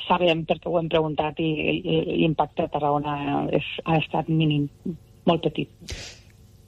sabem 0.07 0.43
perquè 0.49 0.69
ho 0.69 0.77
hem 0.81 0.91
preguntat 0.91 1.39
i, 1.39 1.49
i 1.79 2.03
l'impacte 2.19 2.65
a 2.65 2.73
Tarragona 2.73 3.15
és, 3.55 3.71
ha 3.85 3.97
estat 4.01 4.29
mínim, 4.29 4.67
molt 5.25 5.45
petit. 5.47 6.24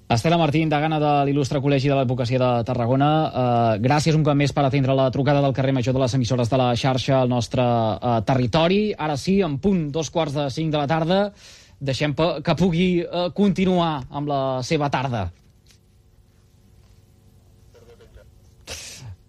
Estela 0.07 0.37
Martín, 0.39 0.69
degana 0.71 1.01
de 1.03 1.09
l'il·lustre 1.27 1.59
Col·legi 1.59 1.89
de 1.91 1.95
l'Advocacia 1.97 2.39
de 2.39 2.63
Tarragona, 2.63 3.09
eh, 3.27 3.79
gràcies 3.83 4.15
un 4.15 4.21
cop 4.23 4.37
més 4.39 4.53
per 4.55 4.63
atendre 4.63 4.93
la 4.95 5.09
trucada 5.11 5.41
del 5.43 5.51
carrer 5.51 5.73
Major 5.75 5.91
de 5.93 5.99
les 5.99 6.13
emissores 6.15 6.47
de 6.47 6.59
la 6.61 6.69
xarxa 6.79 7.17
al 7.19 7.27
nostre 7.27 7.61
eh, 7.61 8.13
territori. 8.23 8.93
Ara 8.97 9.17
sí, 9.19 9.41
en 9.43 9.57
punt, 9.59 9.89
dos 9.91 10.09
quarts 10.09 10.37
de 10.37 10.45
cinc 10.49 10.71
de 10.71 10.79
la 10.79 10.87
tarda, 10.87 11.19
deixem 11.81 12.15
que 12.15 12.55
pugui 12.55 12.87
eh, 13.01 13.27
continuar 13.35 14.05
amb 14.07 14.31
la 14.31 14.39
seva 14.63 14.87
tarda. 14.89 15.25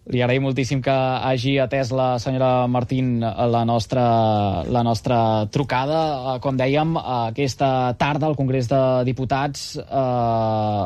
Li 0.08 0.22
agraïm 0.24 0.46
moltíssim 0.46 0.80
que 0.80 0.92
hagi 0.92 1.58
atès 1.60 1.90
la 1.92 2.14
senyora 2.16 2.66
Martín 2.70 3.20
la 3.20 3.60
nostra, 3.68 4.64
la 4.64 4.80
nostra 4.82 5.18
trucada. 5.52 5.98
Eh, 6.36 6.38
com 6.40 6.56
dèiem, 6.56 6.94
aquesta 6.96 7.92
tarda 8.00 8.30
el 8.30 8.36
Congrés 8.38 8.70
de 8.70 8.80
Diputats 9.04 9.74
eh, 9.76 10.84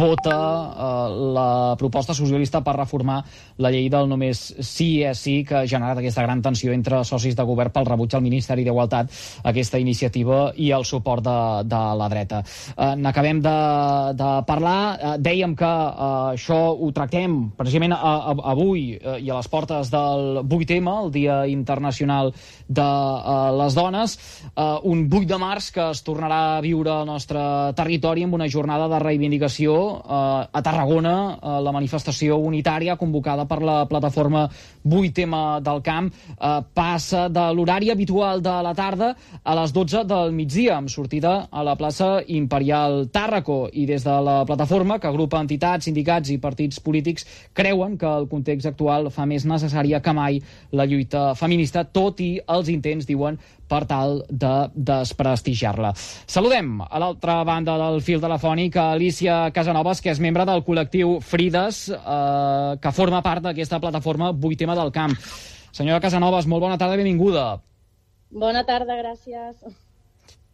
vota 0.00 0.38
eh, 0.38 1.18
la 1.36 1.50
proposta 1.76 2.16
socialista 2.16 2.62
per 2.64 2.78
reformar 2.78 3.18
la 3.60 3.72
llei 3.74 3.90
del 3.92 4.08
només 4.08 4.40
sí 4.64 5.02
és 5.04 5.20
sí 5.20 5.42
que 5.44 5.60
ha 5.60 5.68
generat 5.68 6.00
aquesta 6.00 6.24
gran 6.24 6.40
tensió 6.40 6.72
entre 6.72 7.02
socis 7.04 7.36
de 7.36 7.44
govern 7.44 7.74
pel 7.74 7.90
rebuig 7.90 8.16
al 8.16 8.24
Ministeri 8.24 8.64
d'Igualtat 8.64 9.12
aquesta 9.52 9.80
iniciativa 9.82 10.54
i 10.56 10.70
el 10.72 10.88
suport 10.88 11.26
de, 11.28 11.36
de 11.68 11.82
la 12.00 12.08
dreta. 12.08 12.40
Eh, 12.72 12.94
N'acabem 12.96 13.44
de, 13.44 13.56
de 14.16 14.32
parlar. 14.48 14.80
Eh, 14.96 15.14
dèiem 15.28 15.52
que 15.58 15.68
eh, 15.68 16.10
això 16.38 16.60
ho 16.72 16.90
tractem 16.96 17.38
precisament 17.58 17.97
a, 17.98 18.14
a, 18.32 18.36
avui 18.52 18.94
eh, 18.96 19.18
i 19.24 19.30
a 19.30 19.38
les 19.38 19.48
portes 19.50 19.90
del 19.92 20.42
8M, 20.44 20.94
el 21.04 21.12
Dia 21.14 21.38
Internacional 21.50 22.32
de 22.68 22.84
uh, 22.84 23.48
les 23.56 23.74
Dones, 23.74 24.16
uh, 24.54 24.78
un 24.84 25.06
8 25.08 25.26
de 25.28 25.38
març 25.40 25.70
que 25.72 25.86
es 25.92 26.02
tornarà 26.04 26.40
a 26.56 26.60
viure 26.64 26.92
al 26.92 27.06
nostre 27.08 27.40
territori 27.78 28.26
amb 28.26 28.36
una 28.36 28.48
jornada 28.48 28.88
de 28.92 28.98
reivindicació 29.02 29.74
uh, 29.74 30.44
a 30.52 30.62
Tarragona, 30.64 31.14
uh, 31.38 31.56
la 31.64 31.72
manifestació 31.72 32.36
unitària 32.44 32.98
convocada 33.00 33.46
per 33.48 33.62
la 33.64 33.78
plataforma 33.88 34.46
8M 34.84 35.60
del 35.64 35.80
Camp 35.86 36.10
uh, 36.12 36.60
passa 36.74 37.28
de 37.32 37.46
l'horari 37.56 37.90
habitual 37.90 38.42
de 38.44 38.56
la 38.64 38.74
tarda 38.76 39.14
a 39.42 39.56
les 39.56 39.72
12 39.72 40.04
del 40.08 40.32
migdia, 40.36 40.76
amb 40.76 40.92
sortida 40.92 41.48
a 41.50 41.64
la 41.64 41.76
plaça 41.80 42.18
Imperial 42.26 43.08
Tàrraco. 43.12 43.68
I 43.72 43.86
des 43.88 44.04
de 44.04 44.16
la 44.24 44.42
plataforma, 44.44 44.98
que 45.00 45.08
agrupa 45.08 45.40
entitats, 45.40 45.88
sindicats 45.88 46.30
i 46.34 46.38
partits 46.42 46.80
polítics, 46.84 47.26
creuen 47.56 47.87
que 47.96 48.08
el 48.08 48.28
context 48.28 48.68
actual 48.68 49.08
fa 49.14 49.24
més 49.30 49.46
necessària 49.48 50.02
que 50.04 50.12
mai 50.12 50.40
la 50.76 50.84
lluita 50.84 51.32
feminista, 51.38 51.84
tot 51.84 52.20
i 52.20 52.34
els 52.44 52.68
intents, 52.68 53.06
diuen, 53.08 53.38
per 53.68 53.82
tal 53.88 54.22
de 54.28 54.52
desprestigiar-la. 54.74 55.94
Saludem 56.26 56.82
a 56.84 57.00
l'altra 57.00 57.40
banda 57.48 57.78
del 57.80 58.00
fil 58.04 58.20
telefònic 58.20 58.76
a 58.76 58.90
Alicia 58.92 59.40
Casanovas, 59.54 60.02
que 60.04 60.12
és 60.12 60.20
membre 60.20 60.44
del 60.48 60.64
col·lectiu 60.66 61.18
Frides, 61.24 61.86
eh, 61.94 62.76
que 62.82 62.96
forma 62.96 63.22
part 63.22 63.48
d'aquesta 63.48 63.80
plataforma 63.80 64.32
8 64.32 64.74
del 64.74 64.92
Camp. 64.92 65.16
Senyora 65.72 66.00
Casanovas, 66.00 66.46
molt 66.46 66.64
bona 66.64 66.78
tarda 66.78 66.96
i 66.96 67.04
benvinguda. 67.04 67.50
Bona 68.30 68.64
tarda, 68.68 68.96
gràcies 68.98 69.87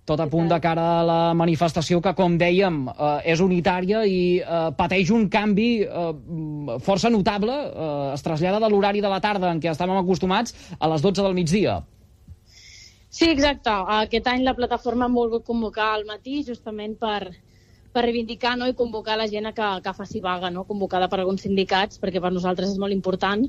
tot 0.05 0.21
a 0.21 0.27
punt 0.29 0.51
de 0.53 0.59
cara 0.61 0.85
a 0.99 1.05
la 1.07 1.21
manifestació 1.37 2.01
que, 2.05 2.13
com 2.17 2.37
dèiem, 2.41 2.83
eh, 2.93 3.33
és 3.33 3.41
unitària 3.41 4.05
i 4.05 4.41
eh, 4.41 4.67
pateix 4.77 5.11
un 5.17 5.29
canvi 5.33 5.69
eh, 5.85 6.11
força 6.85 7.11
notable. 7.13 7.55
Eh, 7.55 8.13
es 8.13 8.25
trasllada 8.27 8.61
de 8.61 8.71
l'horari 8.73 9.01
de 9.05 9.13
la 9.13 9.23
tarda 9.25 9.53
en 9.53 9.63
què 9.63 9.73
estàvem 9.73 9.97
acostumats 10.01 10.55
a 10.79 10.91
les 10.93 11.05
12 11.05 11.25
del 11.25 11.37
migdia. 11.37 11.81
Sí, 13.09 13.31
exacte. 13.31 13.71
Aquest 14.03 14.29
any 14.29 14.45
la 14.45 14.57
plataforma 14.59 15.07
ha 15.07 15.15
volgut 15.15 15.45
convocar 15.47 15.93
al 15.95 16.05
matí 16.09 16.43
justament 16.43 16.99
per, 17.01 17.31
per 17.95 18.03
reivindicar 18.03 18.57
no, 18.59 18.69
i 18.69 18.75
convocar 18.75 19.17
la 19.17 19.29
gent 19.31 19.47
a 19.47 19.55
que, 19.57 19.71
que 19.85 19.97
faci 19.97 20.21
vaga, 20.21 20.51
no? 20.51 20.67
convocada 20.69 21.09
per 21.09 21.23
alguns 21.23 21.47
sindicats, 21.47 22.03
perquè 22.03 22.21
per 22.21 22.35
nosaltres 22.35 22.75
és 22.75 22.83
molt 22.83 22.93
important 22.93 23.47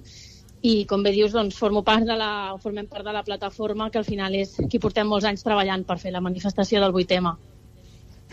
i 0.66 0.86
com 0.90 1.04
bé 1.06 1.12
dius, 1.14 1.34
doncs, 1.36 1.58
formo 1.62 1.84
part 1.86 2.08
de 2.08 2.16
la, 2.18 2.30
formem 2.64 2.88
part 2.90 3.06
de 3.06 3.14
la 3.14 3.24
plataforma 3.28 3.92
que 3.92 4.00
al 4.02 4.08
final 4.08 4.34
és 4.38 4.56
qui 4.72 4.82
portem 4.82 5.08
molts 5.08 5.28
anys 5.30 5.46
treballant 5.46 5.84
per 5.86 6.00
fer 6.02 6.14
la 6.16 6.24
manifestació 6.26 6.82
del 6.82 6.96
8M. 6.96 7.36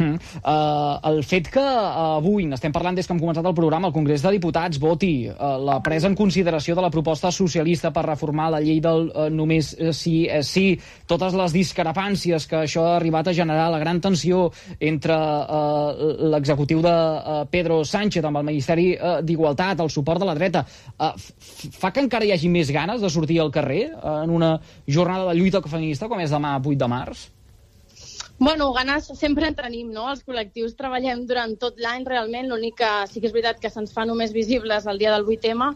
Mm. 0.02 0.18
Uh, 0.42 0.98
el 1.12 1.22
fet 1.26 1.48
que 1.52 1.62
uh, 1.62 2.18
avui, 2.18 2.46
n'estem 2.50 2.74
parlant 2.74 2.96
des 2.96 3.06
que 3.06 3.14
hem 3.14 3.20
començat 3.22 3.46
el 3.46 3.56
programa, 3.56 3.88
el 3.90 3.94
Congrés 3.94 4.24
de 4.24 4.32
Diputats 4.34 4.80
voti 4.82 5.28
uh, 5.30 5.56
la 5.62 5.78
presa 5.84 6.10
en 6.10 6.16
consideració 6.18 6.76
de 6.78 6.84
la 6.84 6.90
proposta 6.92 7.30
socialista 7.34 7.92
per 7.94 8.06
reformar 8.08 8.50
la 8.54 8.62
llei 8.64 8.80
del 8.84 9.08
uh, 9.10 9.28
només 9.32 9.72
sí 9.96 10.16
és 10.26 10.48
sí, 10.52 10.66
totes 11.08 11.36
les 11.38 11.54
discrepàncies 11.54 12.46
que 12.48 12.62
això 12.64 12.86
ha 12.88 12.96
arribat 12.98 13.30
a 13.30 13.36
generar, 13.36 13.70
la 13.72 13.80
gran 13.82 14.00
tensió 14.04 14.44
entre 14.80 15.16
uh, 15.16 15.92
l'executiu 16.34 16.82
de 16.84 16.92
uh, 16.92 17.42
Pedro 17.50 17.82
Sánchez 17.88 18.24
amb 18.28 18.42
el 18.42 18.48
Ministeri 18.50 18.92
uh, 18.96 19.18
d'Igualtat, 19.24 19.80
el 19.80 19.92
suport 19.92 20.22
de 20.22 20.28
la 20.28 20.36
dreta, 20.38 20.64
uh, 20.98 21.12
fa 21.78 21.92
que 21.92 22.04
encara 22.04 22.28
hi 22.28 22.34
hagi 22.34 22.50
més 22.52 22.72
ganes 22.74 23.02
de 23.02 23.10
sortir 23.12 23.40
al 23.42 23.52
carrer 23.54 23.86
uh, 23.92 24.22
en 24.22 24.34
una 24.34 24.56
jornada 24.86 25.30
de 25.30 25.38
lluita 25.38 25.62
feminista 25.62 26.10
com 26.10 26.20
és 26.20 26.34
demà 26.34 26.58
8 26.58 26.76
de 26.78 26.90
març? 26.90 27.28
Bueno, 28.44 28.72
ganes 28.72 29.04
sempre 29.04 29.46
en 29.46 29.54
tenim, 29.54 29.92
no? 29.94 30.08
Els 30.10 30.24
col·lectius 30.26 30.72
treballem 30.74 31.20
durant 31.28 31.52
tot 31.62 31.76
l'any, 31.78 32.02
realment. 32.08 32.48
L'únic 32.50 32.74
que 32.80 32.88
sí 33.06 33.20
que 33.22 33.28
és 33.28 33.34
veritat 33.36 33.60
que 33.62 33.70
se'ns 33.70 33.92
fa 33.94 34.02
només 34.02 34.32
visibles 34.34 34.88
el 34.90 34.96
dia 34.98 35.12
del 35.12 35.28
8M, 35.30 35.68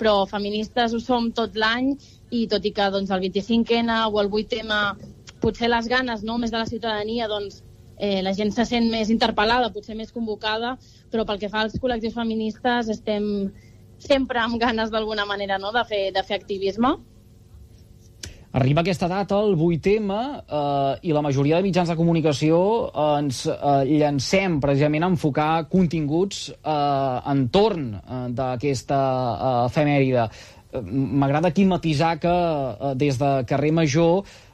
però 0.00 0.14
feministes 0.30 0.94
ho 0.96 1.00
som 1.04 1.26
tot 1.36 1.58
l'any 1.60 1.90
i 2.32 2.46
tot 2.48 2.64
i 2.64 2.72
que 2.72 2.86
doncs, 2.94 3.12
el 3.12 3.20
25N 3.26 3.98
o 4.08 4.22
el 4.22 4.30
8M 4.32 4.78
potser 5.42 5.68
les 5.68 5.90
ganes 5.92 6.24
no 6.24 6.38
més 6.40 6.54
de 6.54 6.56
la 6.56 6.70
ciutadania 6.70 7.28
doncs, 7.28 7.60
eh, 7.98 8.22
la 8.24 8.32
gent 8.32 8.54
se 8.56 8.64
sent 8.64 8.88
més 8.94 9.12
interpel·lada, 9.12 9.68
potser 9.76 9.98
més 10.00 10.14
convocada, 10.16 10.78
però 11.12 11.26
pel 11.28 11.42
que 11.44 11.52
fa 11.52 11.66
als 11.66 11.76
col·lectius 11.82 12.16
feministes 12.16 12.88
estem 12.96 13.28
sempre 14.08 14.40
amb 14.40 14.56
ganes 14.64 14.88
d'alguna 14.88 15.28
manera 15.28 15.60
no? 15.60 15.68
de, 15.76 15.84
fer, 15.84 16.00
de 16.16 16.24
fer 16.24 16.40
activisme 16.40 16.96
Arriba 18.56 18.80
aquesta 18.80 19.04
data, 19.04 19.36
el 19.44 19.52
8M, 19.52 20.14
eh, 20.48 20.92
i 21.04 21.12
la 21.12 21.20
majoria 21.20 21.58
de 21.58 21.66
mitjans 21.66 21.90
de 21.92 21.96
comunicació 21.98 22.58
ens 23.18 23.42
eh, 23.52 23.82
llancem 24.00 24.56
precisament 24.62 25.04
a 25.04 25.10
enfocar 25.12 25.66
continguts 25.68 26.46
eh, 26.54 27.32
entorn 27.34 27.90
eh, 27.98 28.22
d'aquesta 28.38 29.00
eh, 29.02 29.50
efemèride. 29.66 30.24
Eh, 30.72 30.80
m'agrada 30.80 31.52
aquí 31.52 31.66
matisar 31.68 32.14
que 32.22 32.32
eh, 32.32 32.94
des 32.96 33.20
de 33.20 33.30
carrer 33.44 33.74
Major 33.76 34.24
eh, 34.24 34.45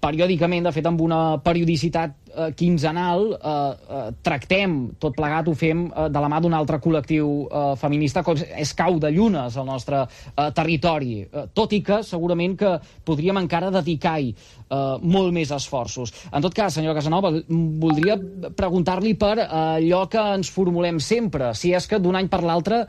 periòdicament, 0.00 0.66
de 0.66 0.72
fet 0.76 0.86
amb 0.86 1.00
una 1.00 1.20
periodicitat 1.44 2.16
eh, 2.34 2.50
quinzenal, 2.56 3.24
eh, 3.32 3.52
eh, 3.96 4.10
tractem, 4.22 4.76
tot 5.00 5.14
plegat 5.16 5.48
ho 5.48 5.54
fem 5.56 5.86
eh, 5.86 6.08
de 6.12 6.22
la 6.22 6.28
mà 6.28 6.40
d'un 6.42 6.54
altre 6.56 6.80
col·lectiu 6.82 7.30
eh, 7.46 7.62
feminista, 7.80 8.22
com 8.26 8.36
és 8.36 8.74
Cau 8.76 8.98
de 9.00 9.10
Llunes, 9.14 9.56
al 9.56 9.66
nostre 9.68 10.02
eh, 10.04 10.50
territori. 10.56 11.22
Eh, 11.24 11.46
tot 11.54 11.72
i 11.72 11.80
que 11.84 12.02
segurament 12.04 12.58
que 12.60 12.74
podríem 13.06 13.40
encara 13.40 13.72
dedicar-hi 13.74 14.34
eh, 14.34 14.76
molt 15.00 15.32
més 15.34 15.54
esforços. 15.54 16.12
En 16.32 16.44
tot 16.44 16.54
cas, 16.54 16.76
senyora 16.76 16.98
Casanova, 17.00 17.32
voldria 17.48 18.18
preguntar-li 18.56 19.16
per 19.16 19.34
eh, 19.38 19.48
allò 19.80 20.04
que 20.10 20.28
ens 20.36 20.52
formulem 20.52 21.00
sempre, 21.00 21.54
si 21.54 21.74
és 21.74 21.88
que 21.88 22.02
d'un 22.02 22.20
any 22.20 22.28
per 22.28 22.44
l'altre 22.44 22.84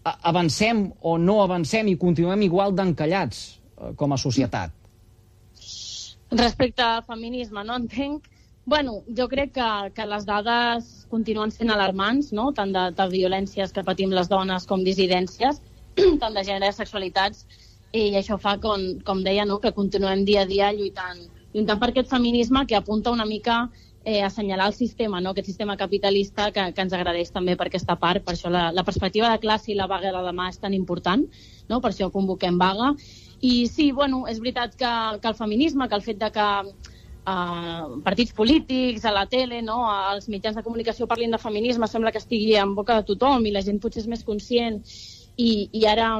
avancem 0.00 0.86
o 1.04 1.18
no 1.20 1.42
avancem 1.42 1.90
i 1.92 1.98
continuem 2.00 2.48
igual 2.48 2.72
d'encallats 2.72 3.46
eh, 3.50 3.94
com 3.96 4.12
a 4.16 4.20
societat. 4.20 4.79
Respecte 6.30 6.82
al 6.82 7.02
feminisme, 7.04 7.64
no 7.64 7.76
entenc... 7.76 8.28
Bueno, 8.70 9.00
jo 9.16 9.26
crec 9.26 9.54
que, 9.56 9.68
que 9.96 10.04
les 10.06 10.26
dades 10.28 10.90
continuen 11.10 11.50
sent 11.50 11.72
alarmants, 11.74 12.28
no? 12.36 12.50
tant 12.54 12.70
de, 12.76 12.84
de 12.94 13.06
violències 13.10 13.72
que 13.74 13.82
patim 13.82 14.12
les 14.14 14.28
dones 14.30 14.66
com 14.68 14.84
dissidències, 14.86 15.58
tant 16.22 16.36
de 16.36 16.44
gènere 16.46 16.70
sexualitats, 16.76 17.46
i 17.96 18.12
això 18.20 18.38
fa, 18.38 18.58
com, 18.62 18.84
com 19.06 19.24
deia, 19.26 19.46
no? 19.48 19.58
que 19.58 19.72
continuem 19.74 20.22
dia 20.28 20.44
a 20.44 20.50
dia 20.50 20.70
lluitant, 20.76 21.24
lluitant 21.54 21.80
per 21.80 21.90
aquest 21.90 22.12
feminisme 22.12 22.62
que 22.68 22.78
apunta 22.78 23.10
una 23.10 23.26
mica 23.26 23.64
eh, 24.04 24.22
assenyalar 24.22 24.68
el 24.68 24.74
sistema, 24.74 25.20
no? 25.20 25.30
aquest 25.30 25.46
sistema 25.46 25.76
capitalista 25.76 26.50
que, 26.52 26.68
que 26.72 26.84
ens 26.84 26.94
agradeix 26.94 27.32
també 27.34 27.56
per 27.56 27.68
aquesta 27.68 27.96
part. 27.98 28.24
Per 28.24 28.36
això 28.36 28.52
la, 28.52 28.68
la 28.72 28.84
perspectiva 28.86 29.32
de 29.32 29.40
classe 29.42 29.72
i 29.72 29.78
la 29.78 29.88
vaga 29.90 30.12
de 30.14 30.22
demà 30.30 30.48
és 30.52 30.60
tan 30.62 30.74
important, 30.74 31.26
no? 31.68 31.80
per 31.80 31.90
això 31.90 32.10
convoquem 32.14 32.58
vaga. 32.60 32.94
I 33.40 33.66
sí, 33.72 33.90
bueno, 33.92 34.26
és 34.28 34.40
veritat 34.40 34.74
que, 34.76 34.92
que 35.20 35.28
el 35.28 35.36
feminisme, 35.38 35.88
que 35.88 35.96
el 35.96 36.04
fet 36.04 36.18
de 36.20 36.28
que 36.34 36.48
uh, 36.64 38.00
partits 38.04 38.34
polítics, 38.36 39.06
a 39.08 39.14
la 39.16 39.24
tele, 39.26 39.62
no, 39.62 39.80
als 39.90 40.28
mitjans 40.28 40.58
de 40.58 40.64
comunicació 40.66 41.08
parlin 41.08 41.32
de 41.32 41.40
feminisme, 41.40 41.88
sembla 41.88 42.12
que 42.12 42.20
estigui 42.20 42.54
en 42.60 42.74
boca 42.76 42.98
de 43.00 43.08
tothom 43.08 43.46
i 43.46 43.54
la 43.54 43.64
gent 43.64 43.80
potser 43.80 44.04
és 44.04 44.10
més 44.12 44.24
conscient 44.26 44.82
i, 45.36 45.70
i 45.72 45.86
ara 45.88 46.12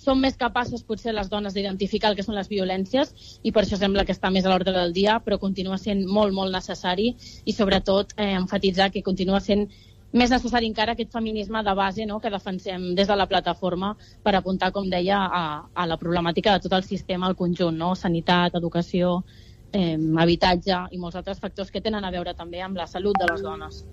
som 0.00 0.20
més 0.20 0.38
capaces 0.40 0.82
potser 0.88 1.12
les 1.12 1.28
dones 1.28 1.52
d'identificar 1.52 2.10
el 2.10 2.16
que 2.16 2.24
són 2.24 2.38
les 2.38 2.48
violències 2.48 3.12
i 3.44 3.52
per 3.52 3.66
això 3.66 3.76
sembla 3.76 4.06
que 4.08 4.14
està 4.16 4.30
més 4.32 4.46
a 4.46 4.52
l'ordre 4.52 4.72
del 4.72 4.94
dia, 4.96 5.18
però 5.20 5.36
continua 5.38 5.76
sent 5.78 6.06
molt, 6.08 6.32
molt 6.32 6.54
necessari 6.54 7.10
i 7.44 7.52
sobretot 7.52 8.14
eh, 8.16 8.32
enfatitzar 8.38 8.90
que 8.94 9.04
continua 9.04 9.42
sent 9.44 9.68
més 10.12 10.30
necessari 10.30 10.66
encara 10.66 10.96
aquest 10.96 11.12
feminisme 11.12 11.62
de 11.62 11.74
base 11.74 12.06
no?, 12.06 12.18
que 12.20 12.30
defensem 12.30 12.94
des 12.98 13.08
de 13.08 13.16
la 13.16 13.28
plataforma 13.30 13.94
per 14.24 14.34
apuntar, 14.34 14.72
com 14.72 14.88
deia, 14.90 15.20
a, 15.22 15.44
a 15.74 15.86
la 15.86 15.98
problemàtica 15.98 16.56
de 16.56 16.66
tot 16.66 16.74
el 16.78 16.84
sistema 16.84 17.28
al 17.28 17.36
conjunt, 17.38 17.76
no? 17.78 17.94
sanitat, 17.94 18.58
educació, 18.58 19.20
eh, 19.72 19.96
habitatge 20.18 20.82
i 20.90 20.98
molts 20.98 21.16
altres 21.20 21.38
factors 21.38 21.70
que 21.70 21.80
tenen 21.80 22.04
a 22.04 22.10
veure 22.10 22.34
també 22.34 22.62
amb 22.62 22.76
la 22.76 22.88
salut 22.90 23.18
de 23.18 23.30
les 23.30 23.42
dones. 23.42 23.84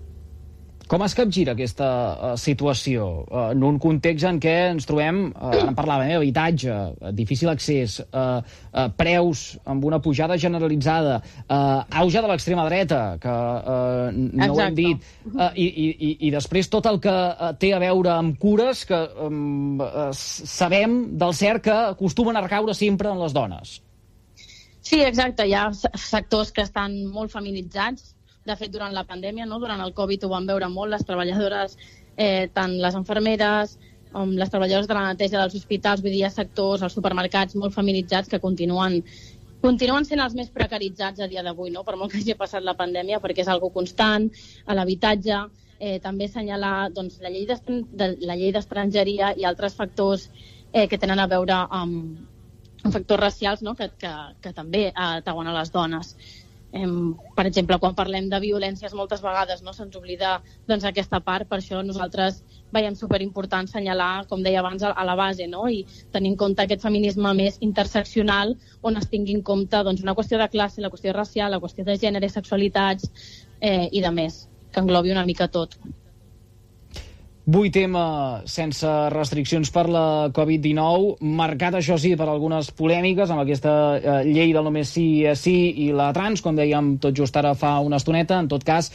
Com 0.88 1.02
es 1.04 1.12
capgira 1.12 1.52
aquesta 1.52 1.86
uh, 1.86 2.30
situació 2.40 3.06
uh, 3.26 3.50
en 3.52 3.64
un 3.66 3.76
context 3.82 4.24
en 4.24 4.38
què 4.40 4.54
ens 4.70 4.88
trobem, 4.88 5.18
uh, 5.36 5.50
en 5.66 5.76
parlàvem, 5.76 6.14
eh, 6.14 6.16
habitatge, 6.16 6.72
uh, 6.72 7.10
difícil 7.12 7.50
accés, 7.52 7.98
uh, 8.08 8.38
uh, 8.40 8.86
preus 8.96 9.42
amb 9.68 9.84
una 9.84 9.98
pujada 10.00 10.38
generalitzada, 10.40 11.18
uh, 11.44 11.82
auge 12.00 12.22
de 12.24 12.30
l'extrema 12.32 12.64
dreta, 12.70 13.02
que 13.20 13.34
uh, 13.34 14.08
no 14.16 14.48
Exacte. 14.48 14.54
ho 14.54 14.64
hem 14.64 14.78
dit, 14.80 15.10
uh, 15.34 15.50
i, 15.52 15.68
i, 15.68 16.12
i 16.30 16.32
després 16.32 16.72
tot 16.72 16.88
el 16.88 17.02
que 17.04 17.12
uh, 17.12 17.52
té 17.60 17.74
a 17.76 17.82
veure 17.84 18.14
amb 18.14 18.40
cures 18.40 18.86
que 18.88 19.04
um, 19.26 19.82
uh, 19.84 20.08
sabem 20.16 21.02
del 21.20 21.36
cert 21.36 21.68
que 21.68 21.78
acostumen 21.92 22.40
a 22.40 22.46
recaure 22.48 22.72
sempre 22.72 23.12
en 23.12 23.20
les 23.20 23.36
dones. 23.36 23.78
Sí, 24.80 25.02
exacte. 25.04 25.44
Hi 25.44 25.52
ha 25.52 25.68
sectors 25.76 26.54
que 26.56 26.64
estan 26.64 27.02
molt 27.12 27.34
feminitzats, 27.34 28.14
de 28.48 28.56
fet, 28.56 28.72
durant 28.72 28.94
la 28.94 29.04
pandèmia, 29.08 29.46
no? 29.46 29.60
durant 29.62 29.80
el 29.84 29.94
Covid 29.94 30.24
ho 30.24 30.32
van 30.32 30.48
veure 30.48 30.68
molt, 30.72 30.92
les 30.94 31.06
treballadores, 31.06 31.76
eh, 32.16 32.48
tant 32.54 32.74
les 32.82 32.98
infermeres, 32.98 33.78
com 34.12 34.32
les 34.40 34.50
treballadores 34.50 34.88
de 34.88 34.96
la 34.96 35.08
neteja 35.10 35.40
dels 35.42 35.56
hospitals, 35.58 36.02
vull 36.04 36.14
dir, 36.16 36.24
ha 36.26 36.32
sectors, 36.32 36.82
els 36.82 36.96
supermercats 36.96 37.58
molt 37.60 37.76
feminitzats 37.76 38.32
que 38.32 38.40
continuen 38.40 39.02
continuen 39.62 40.04
sent 40.06 40.20
els 40.22 40.36
més 40.38 40.50
precaritzats 40.54 41.20
a 41.20 41.26
dia 41.30 41.42
d'avui, 41.42 41.72
no? 41.74 41.82
per 41.84 41.96
molt 41.98 42.12
que 42.12 42.20
hagi 42.20 42.36
passat 42.38 42.62
la 42.62 42.76
pandèmia, 42.78 43.18
perquè 43.18 43.42
és 43.42 43.50
algo 43.50 43.72
constant, 43.74 44.28
a 44.66 44.76
l'habitatge, 44.78 45.40
eh, 45.78 45.98
també 46.02 46.28
assenyalar 46.28 46.90
doncs, 46.94 47.18
la 47.22 47.30
llei 47.30 48.52
d'estrangeria 48.54 49.32
i 49.36 49.46
altres 49.48 49.74
factors 49.74 50.28
eh, 50.72 50.86
que 50.86 50.98
tenen 50.98 51.18
a 51.18 51.26
veure 51.30 51.58
amb, 51.80 52.20
amb 52.84 52.92
factors 52.94 53.20
racials 53.20 53.64
no? 53.66 53.74
que, 53.74 53.90
que, 53.98 54.12
que 54.42 54.54
també 54.54 54.88
atauen 54.94 55.50
a 55.50 55.56
les 55.58 55.72
dones. 55.74 56.14
Em, 56.70 57.14
per 57.34 57.46
exemple, 57.48 57.78
quan 57.80 57.94
parlem 57.96 58.26
de 58.28 58.38
violències 58.42 58.92
moltes 58.92 59.22
vegades 59.24 59.62
no 59.64 59.72
se'ns 59.72 59.94
oblida 59.96 60.34
doncs, 60.68 60.84
aquesta 60.84 61.20
part, 61.24 61.48
per 61.48 61.62
això 61.62 61.80
nosaltres 61.80 62.42
veiem 62.76 62.96
superimportant 62.98 63.70
assenyalar, 63.70 64.26
com 64.28 64.42
deia 64.44 64.60
abans, 64.60 64.84
a, 64.84 64.90
a 64.92 65.04
la 65.08 65.14
base 65.16 65.46
no? 65.48 65.64
i 65.72 65.86
tenir 66.12 66.34
en 66.34 66.36
compte 66.42 66.66
aquest 66.66 66.84
feminisme 66.84 67.32
més 67.38 67.56
interseccional 67.64 68.52
on 68.82 69.00
es 69.00 69.08
tingui 69.08 69.38
en 69.38 69.42
compte 69.42 69.80
doncs, 69.86 70.04
una 70.04 70.16
qüestió 70.18 70.40
de 70.42 70.50
classe, 70.52 70.84
la 70.84 70.92
qüestió 70.92 71.16
racial, 71.16 71.56
la 71.56 71.62
qüestió 71.62 71.88
de 71.88 71.96
gènere, 71.96 72.28
sexualitats 72.28 73.08
eh, 73.60 73.88
i 73.88 74.04
de 74.04 74.12
més, 74.12 74.44
que 74.70 74.84
englobi 74.84 75.16
una 75.16 75.24
mica 75.24 75.48
tot. 75.48 75.80
8M 77.48 77.96
sense 78.44 78.88
restriccions 79.14 79.70
per 79.72 79.86
la 79.88 80.28
Covid-19, 80.36 81.14
marcat 81.24 81.78
això 81.78 81.96
sí 81.96 82.10
per 82.20 82.26
algunes 82.28 82.68
polèmiques 82.76 83.30
amb 83.32 83.40
aquesta 83.40 83.72
eh, 83.96 84.18
llei 84.28 84.52
del 84.52 84.68
només 84.68 84.92
sí 84.92 85.24
sí 85.32 85.56
i 85.86 85.88
la 85.96 86.10
trans, 86.12 86.42
com 86.44 86.58
dèiem 86.58 86.98
tot 87.00 87.16
just 87.16 87.36
ara 87.40 87.54
fa 87.56 87.78
una 87.80 87.96
estoneta, 87.96 88.36
en 88.36 88.50
tot 88.52 88.66
cas 88.68 88.92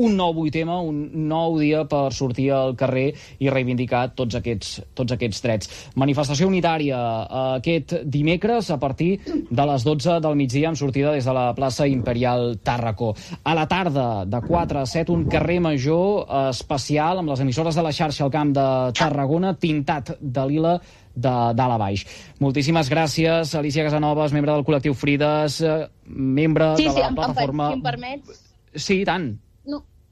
un 0.00 0.16
nou 0.16 0.32
8M, 0.46 0.76
un 0.88 1.00
nou 1.28 1.58
dia 1.60 1.84
per 1.88 2.08
sortir 2.16 2.48
al 2.56 2.74
carrer 2.78 3.10
i 3.42 3.50
reivindicar 3.52 4.06
tots 4.16 4.38
aquests, 4.38 4.80
tots 4.96 5.12
aquests 5.16 5.42
drets. 5.44 5.72
Manifestació 6.00 6.48
unitària 6.48 6.98
eh, 6.98 7.42
aquest 7.60 7.96
dimecres 8.08 8.70
a 8.72 8.78
partir 8.80 9.10
de 9.26 9.66
les 9.72 9.84
12 9.84 10.20
del 10.24 10.38
migdia 10.40 10.70
amb 10.70 10.80
sortida 10.80 11.12
des 11.16 11.28
de 11.28 11.34
la 11.36 11.50
plaça 11.56 11.88
Imperial 11.90 12.56
Tàrraco. 12.64 13.12
A 13.44 13.54
la 13.56 13.66
tarda, 13.68 14.24
de 14.24 14.40
4 14.46 14.80
a 14.80 14.86
7, 14.86 15.12
un 15.12 15.26
carrer 15.30 15.60
major 15.60 16.24
eh, 16.24 16.46
especial 16.54 17.20
amb 17.20 17.34
les 17.34 17.44
emissores 17.44 17.76
de 17.76 17.84
la 17.84 17.92
xarxa 17.92 18.24
al 18.24 18.32
camp 18.32 18.54
de 18.56 18.66
Tarragona, 18.96 19.54
tintat 19.60 20.16
de 20.20 20.46
lila 20.48 20.78
de 21.10 21.34
dalt 21.58 21.74
a 21.74 21.78
baix. 21.80 22.06
Moltíssimes 22.40 22.88
gràcies, 22.88 23.52
Alicia 23.58 23.84
Casanovas, 23.84 24.32
membre 24.32 24.54
del 24.54 24.64
col·lectiu 24.64 24.96
Frides, 24.96 25.60
eh, 25.60 25.84
membre 26.06 26.72
sí, 26.80 26.88
de 26.88 26.96
la 26.96 27.12
sí, 27.12 27.20
plataforma... 27.20 27.68
Sí, 27.68 27.76
si 27.76 27.80
em 27.80 27.86
permets... 27.90 28.42
Sí, 28.70 28.98
tant. 29.04 29.32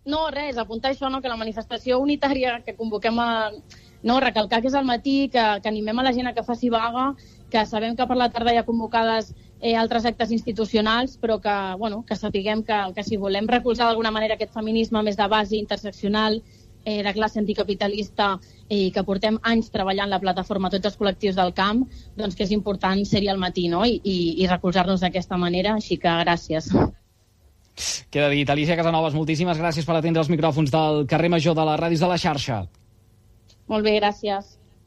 No, 0.09 0.29
res, 0.33 0.57
apuntar 0.57 0.94
això, 0.94 1.11
no, 1.12 1.21
que 1.21 1.29
la 1.29 1.37
manifestació 1.37 1.99
unitària 2.01 2.59
que 2.64 2.77
convoquem 2.77 3.18
a 3.21 3.31
no, 4.03 4.21
recalcar 4.23 4.62
que 4.62 4.71
és 4.71 4.77
al 4.79 4.87
matí, 4.88 5.29
que, 5.33 5.44
que 5.62 5.68
animem 5.68 5.99
a 5.99 6.07
la 6.07 6.14
gent 6.16 6.31
a 6.31 6.33
que 6.33 6.47
faci 6.47 6.71
vaga 6.73 7.11
que 7.51 7.64
sabem 7.66 7.97
que 7.97 8.07
per 8.07 8.16
la 8.16 8.29
tarda 8.33 8.53
hi 8.53 8.61
ha 8.61 8.66
convocades 8.66 9.33
eh, 9.61 9.75
altres 9.77 10.07
actes 10.09 10.33
institucionals, 10.37 11.16
però 11.21 11.38
que, 11.44 11.57
bueno, 11.81 12.05
que 12.09 12.16
sapiguem 12.16 12.62
que, 12.64 12.79
que 12.94 13.05
si 13.05 13.16
volem 13.16 13.49
recolzar 13.49 13.88
d'alguna 13.88 14.12
manera 14.14 14.37
aquest 14.37 14.55
feminisme 14.55 15.03
més 15.03 15.16
de 15.16 15.29
base 15.29 15.57
interseccional, 15.57 16.40
eh, 16.85 17.03
de 17.03 17.12
classe 17.12 17.40
anticapitalista 17.40 18.31
i 18.68 18.90
que 18.94 19.05
portem 19.05 19.37
anys 19.42 19.73
treballant 19.75 20.12
la 20.12 20.21
plataforma 20.23 20.71
tots 20.73 20.92
els 20.92 21.01
col·lectius 21.01 21.37
del 21.37 21.53
camp, 21.57 21.85
doncs 22.16 22.37
que 22.37 22.47
és 22.47 22.55
important 22.57 23.05
ser-hi 23.05 23.29
al 23.33 23.40
matí 23.40 23.68
no? 23.68 23.85
I, 23.85 24.01
i, 24.05 24.18
i 24.42 24.49
recolzar-nos 24.49 25.05
d'aquesta 25.05 25.37
manera, 25.37 25.77
així 25.77 26.01
que 26.01 26.16
gràcies. 26.25 26.73
Queda 28.11 28.29
dit. 28.33 28.51
Alicia 28.51 28.77
Casanovas, 28.77 29.14
moltíssimes 29.14 29.61
gràcies 29.61 29.87
per 29.87 29.97
atendre 29.97 30.25
els 30.25 30.31
micròfons 30.33 30.73
del 30.75 31.05
carrer 31.11 31.33
Major 31.33 31.57
de 31.57 31.67
les 31.71 31.81
Ràdios 31.81 32.05
de 32.05 32.12
la 32.12 32.21
xarxa. 32.21 32.62
Molt 33.69 33.85
bé, 33.85 33.99
gràcies. 34.01 34.58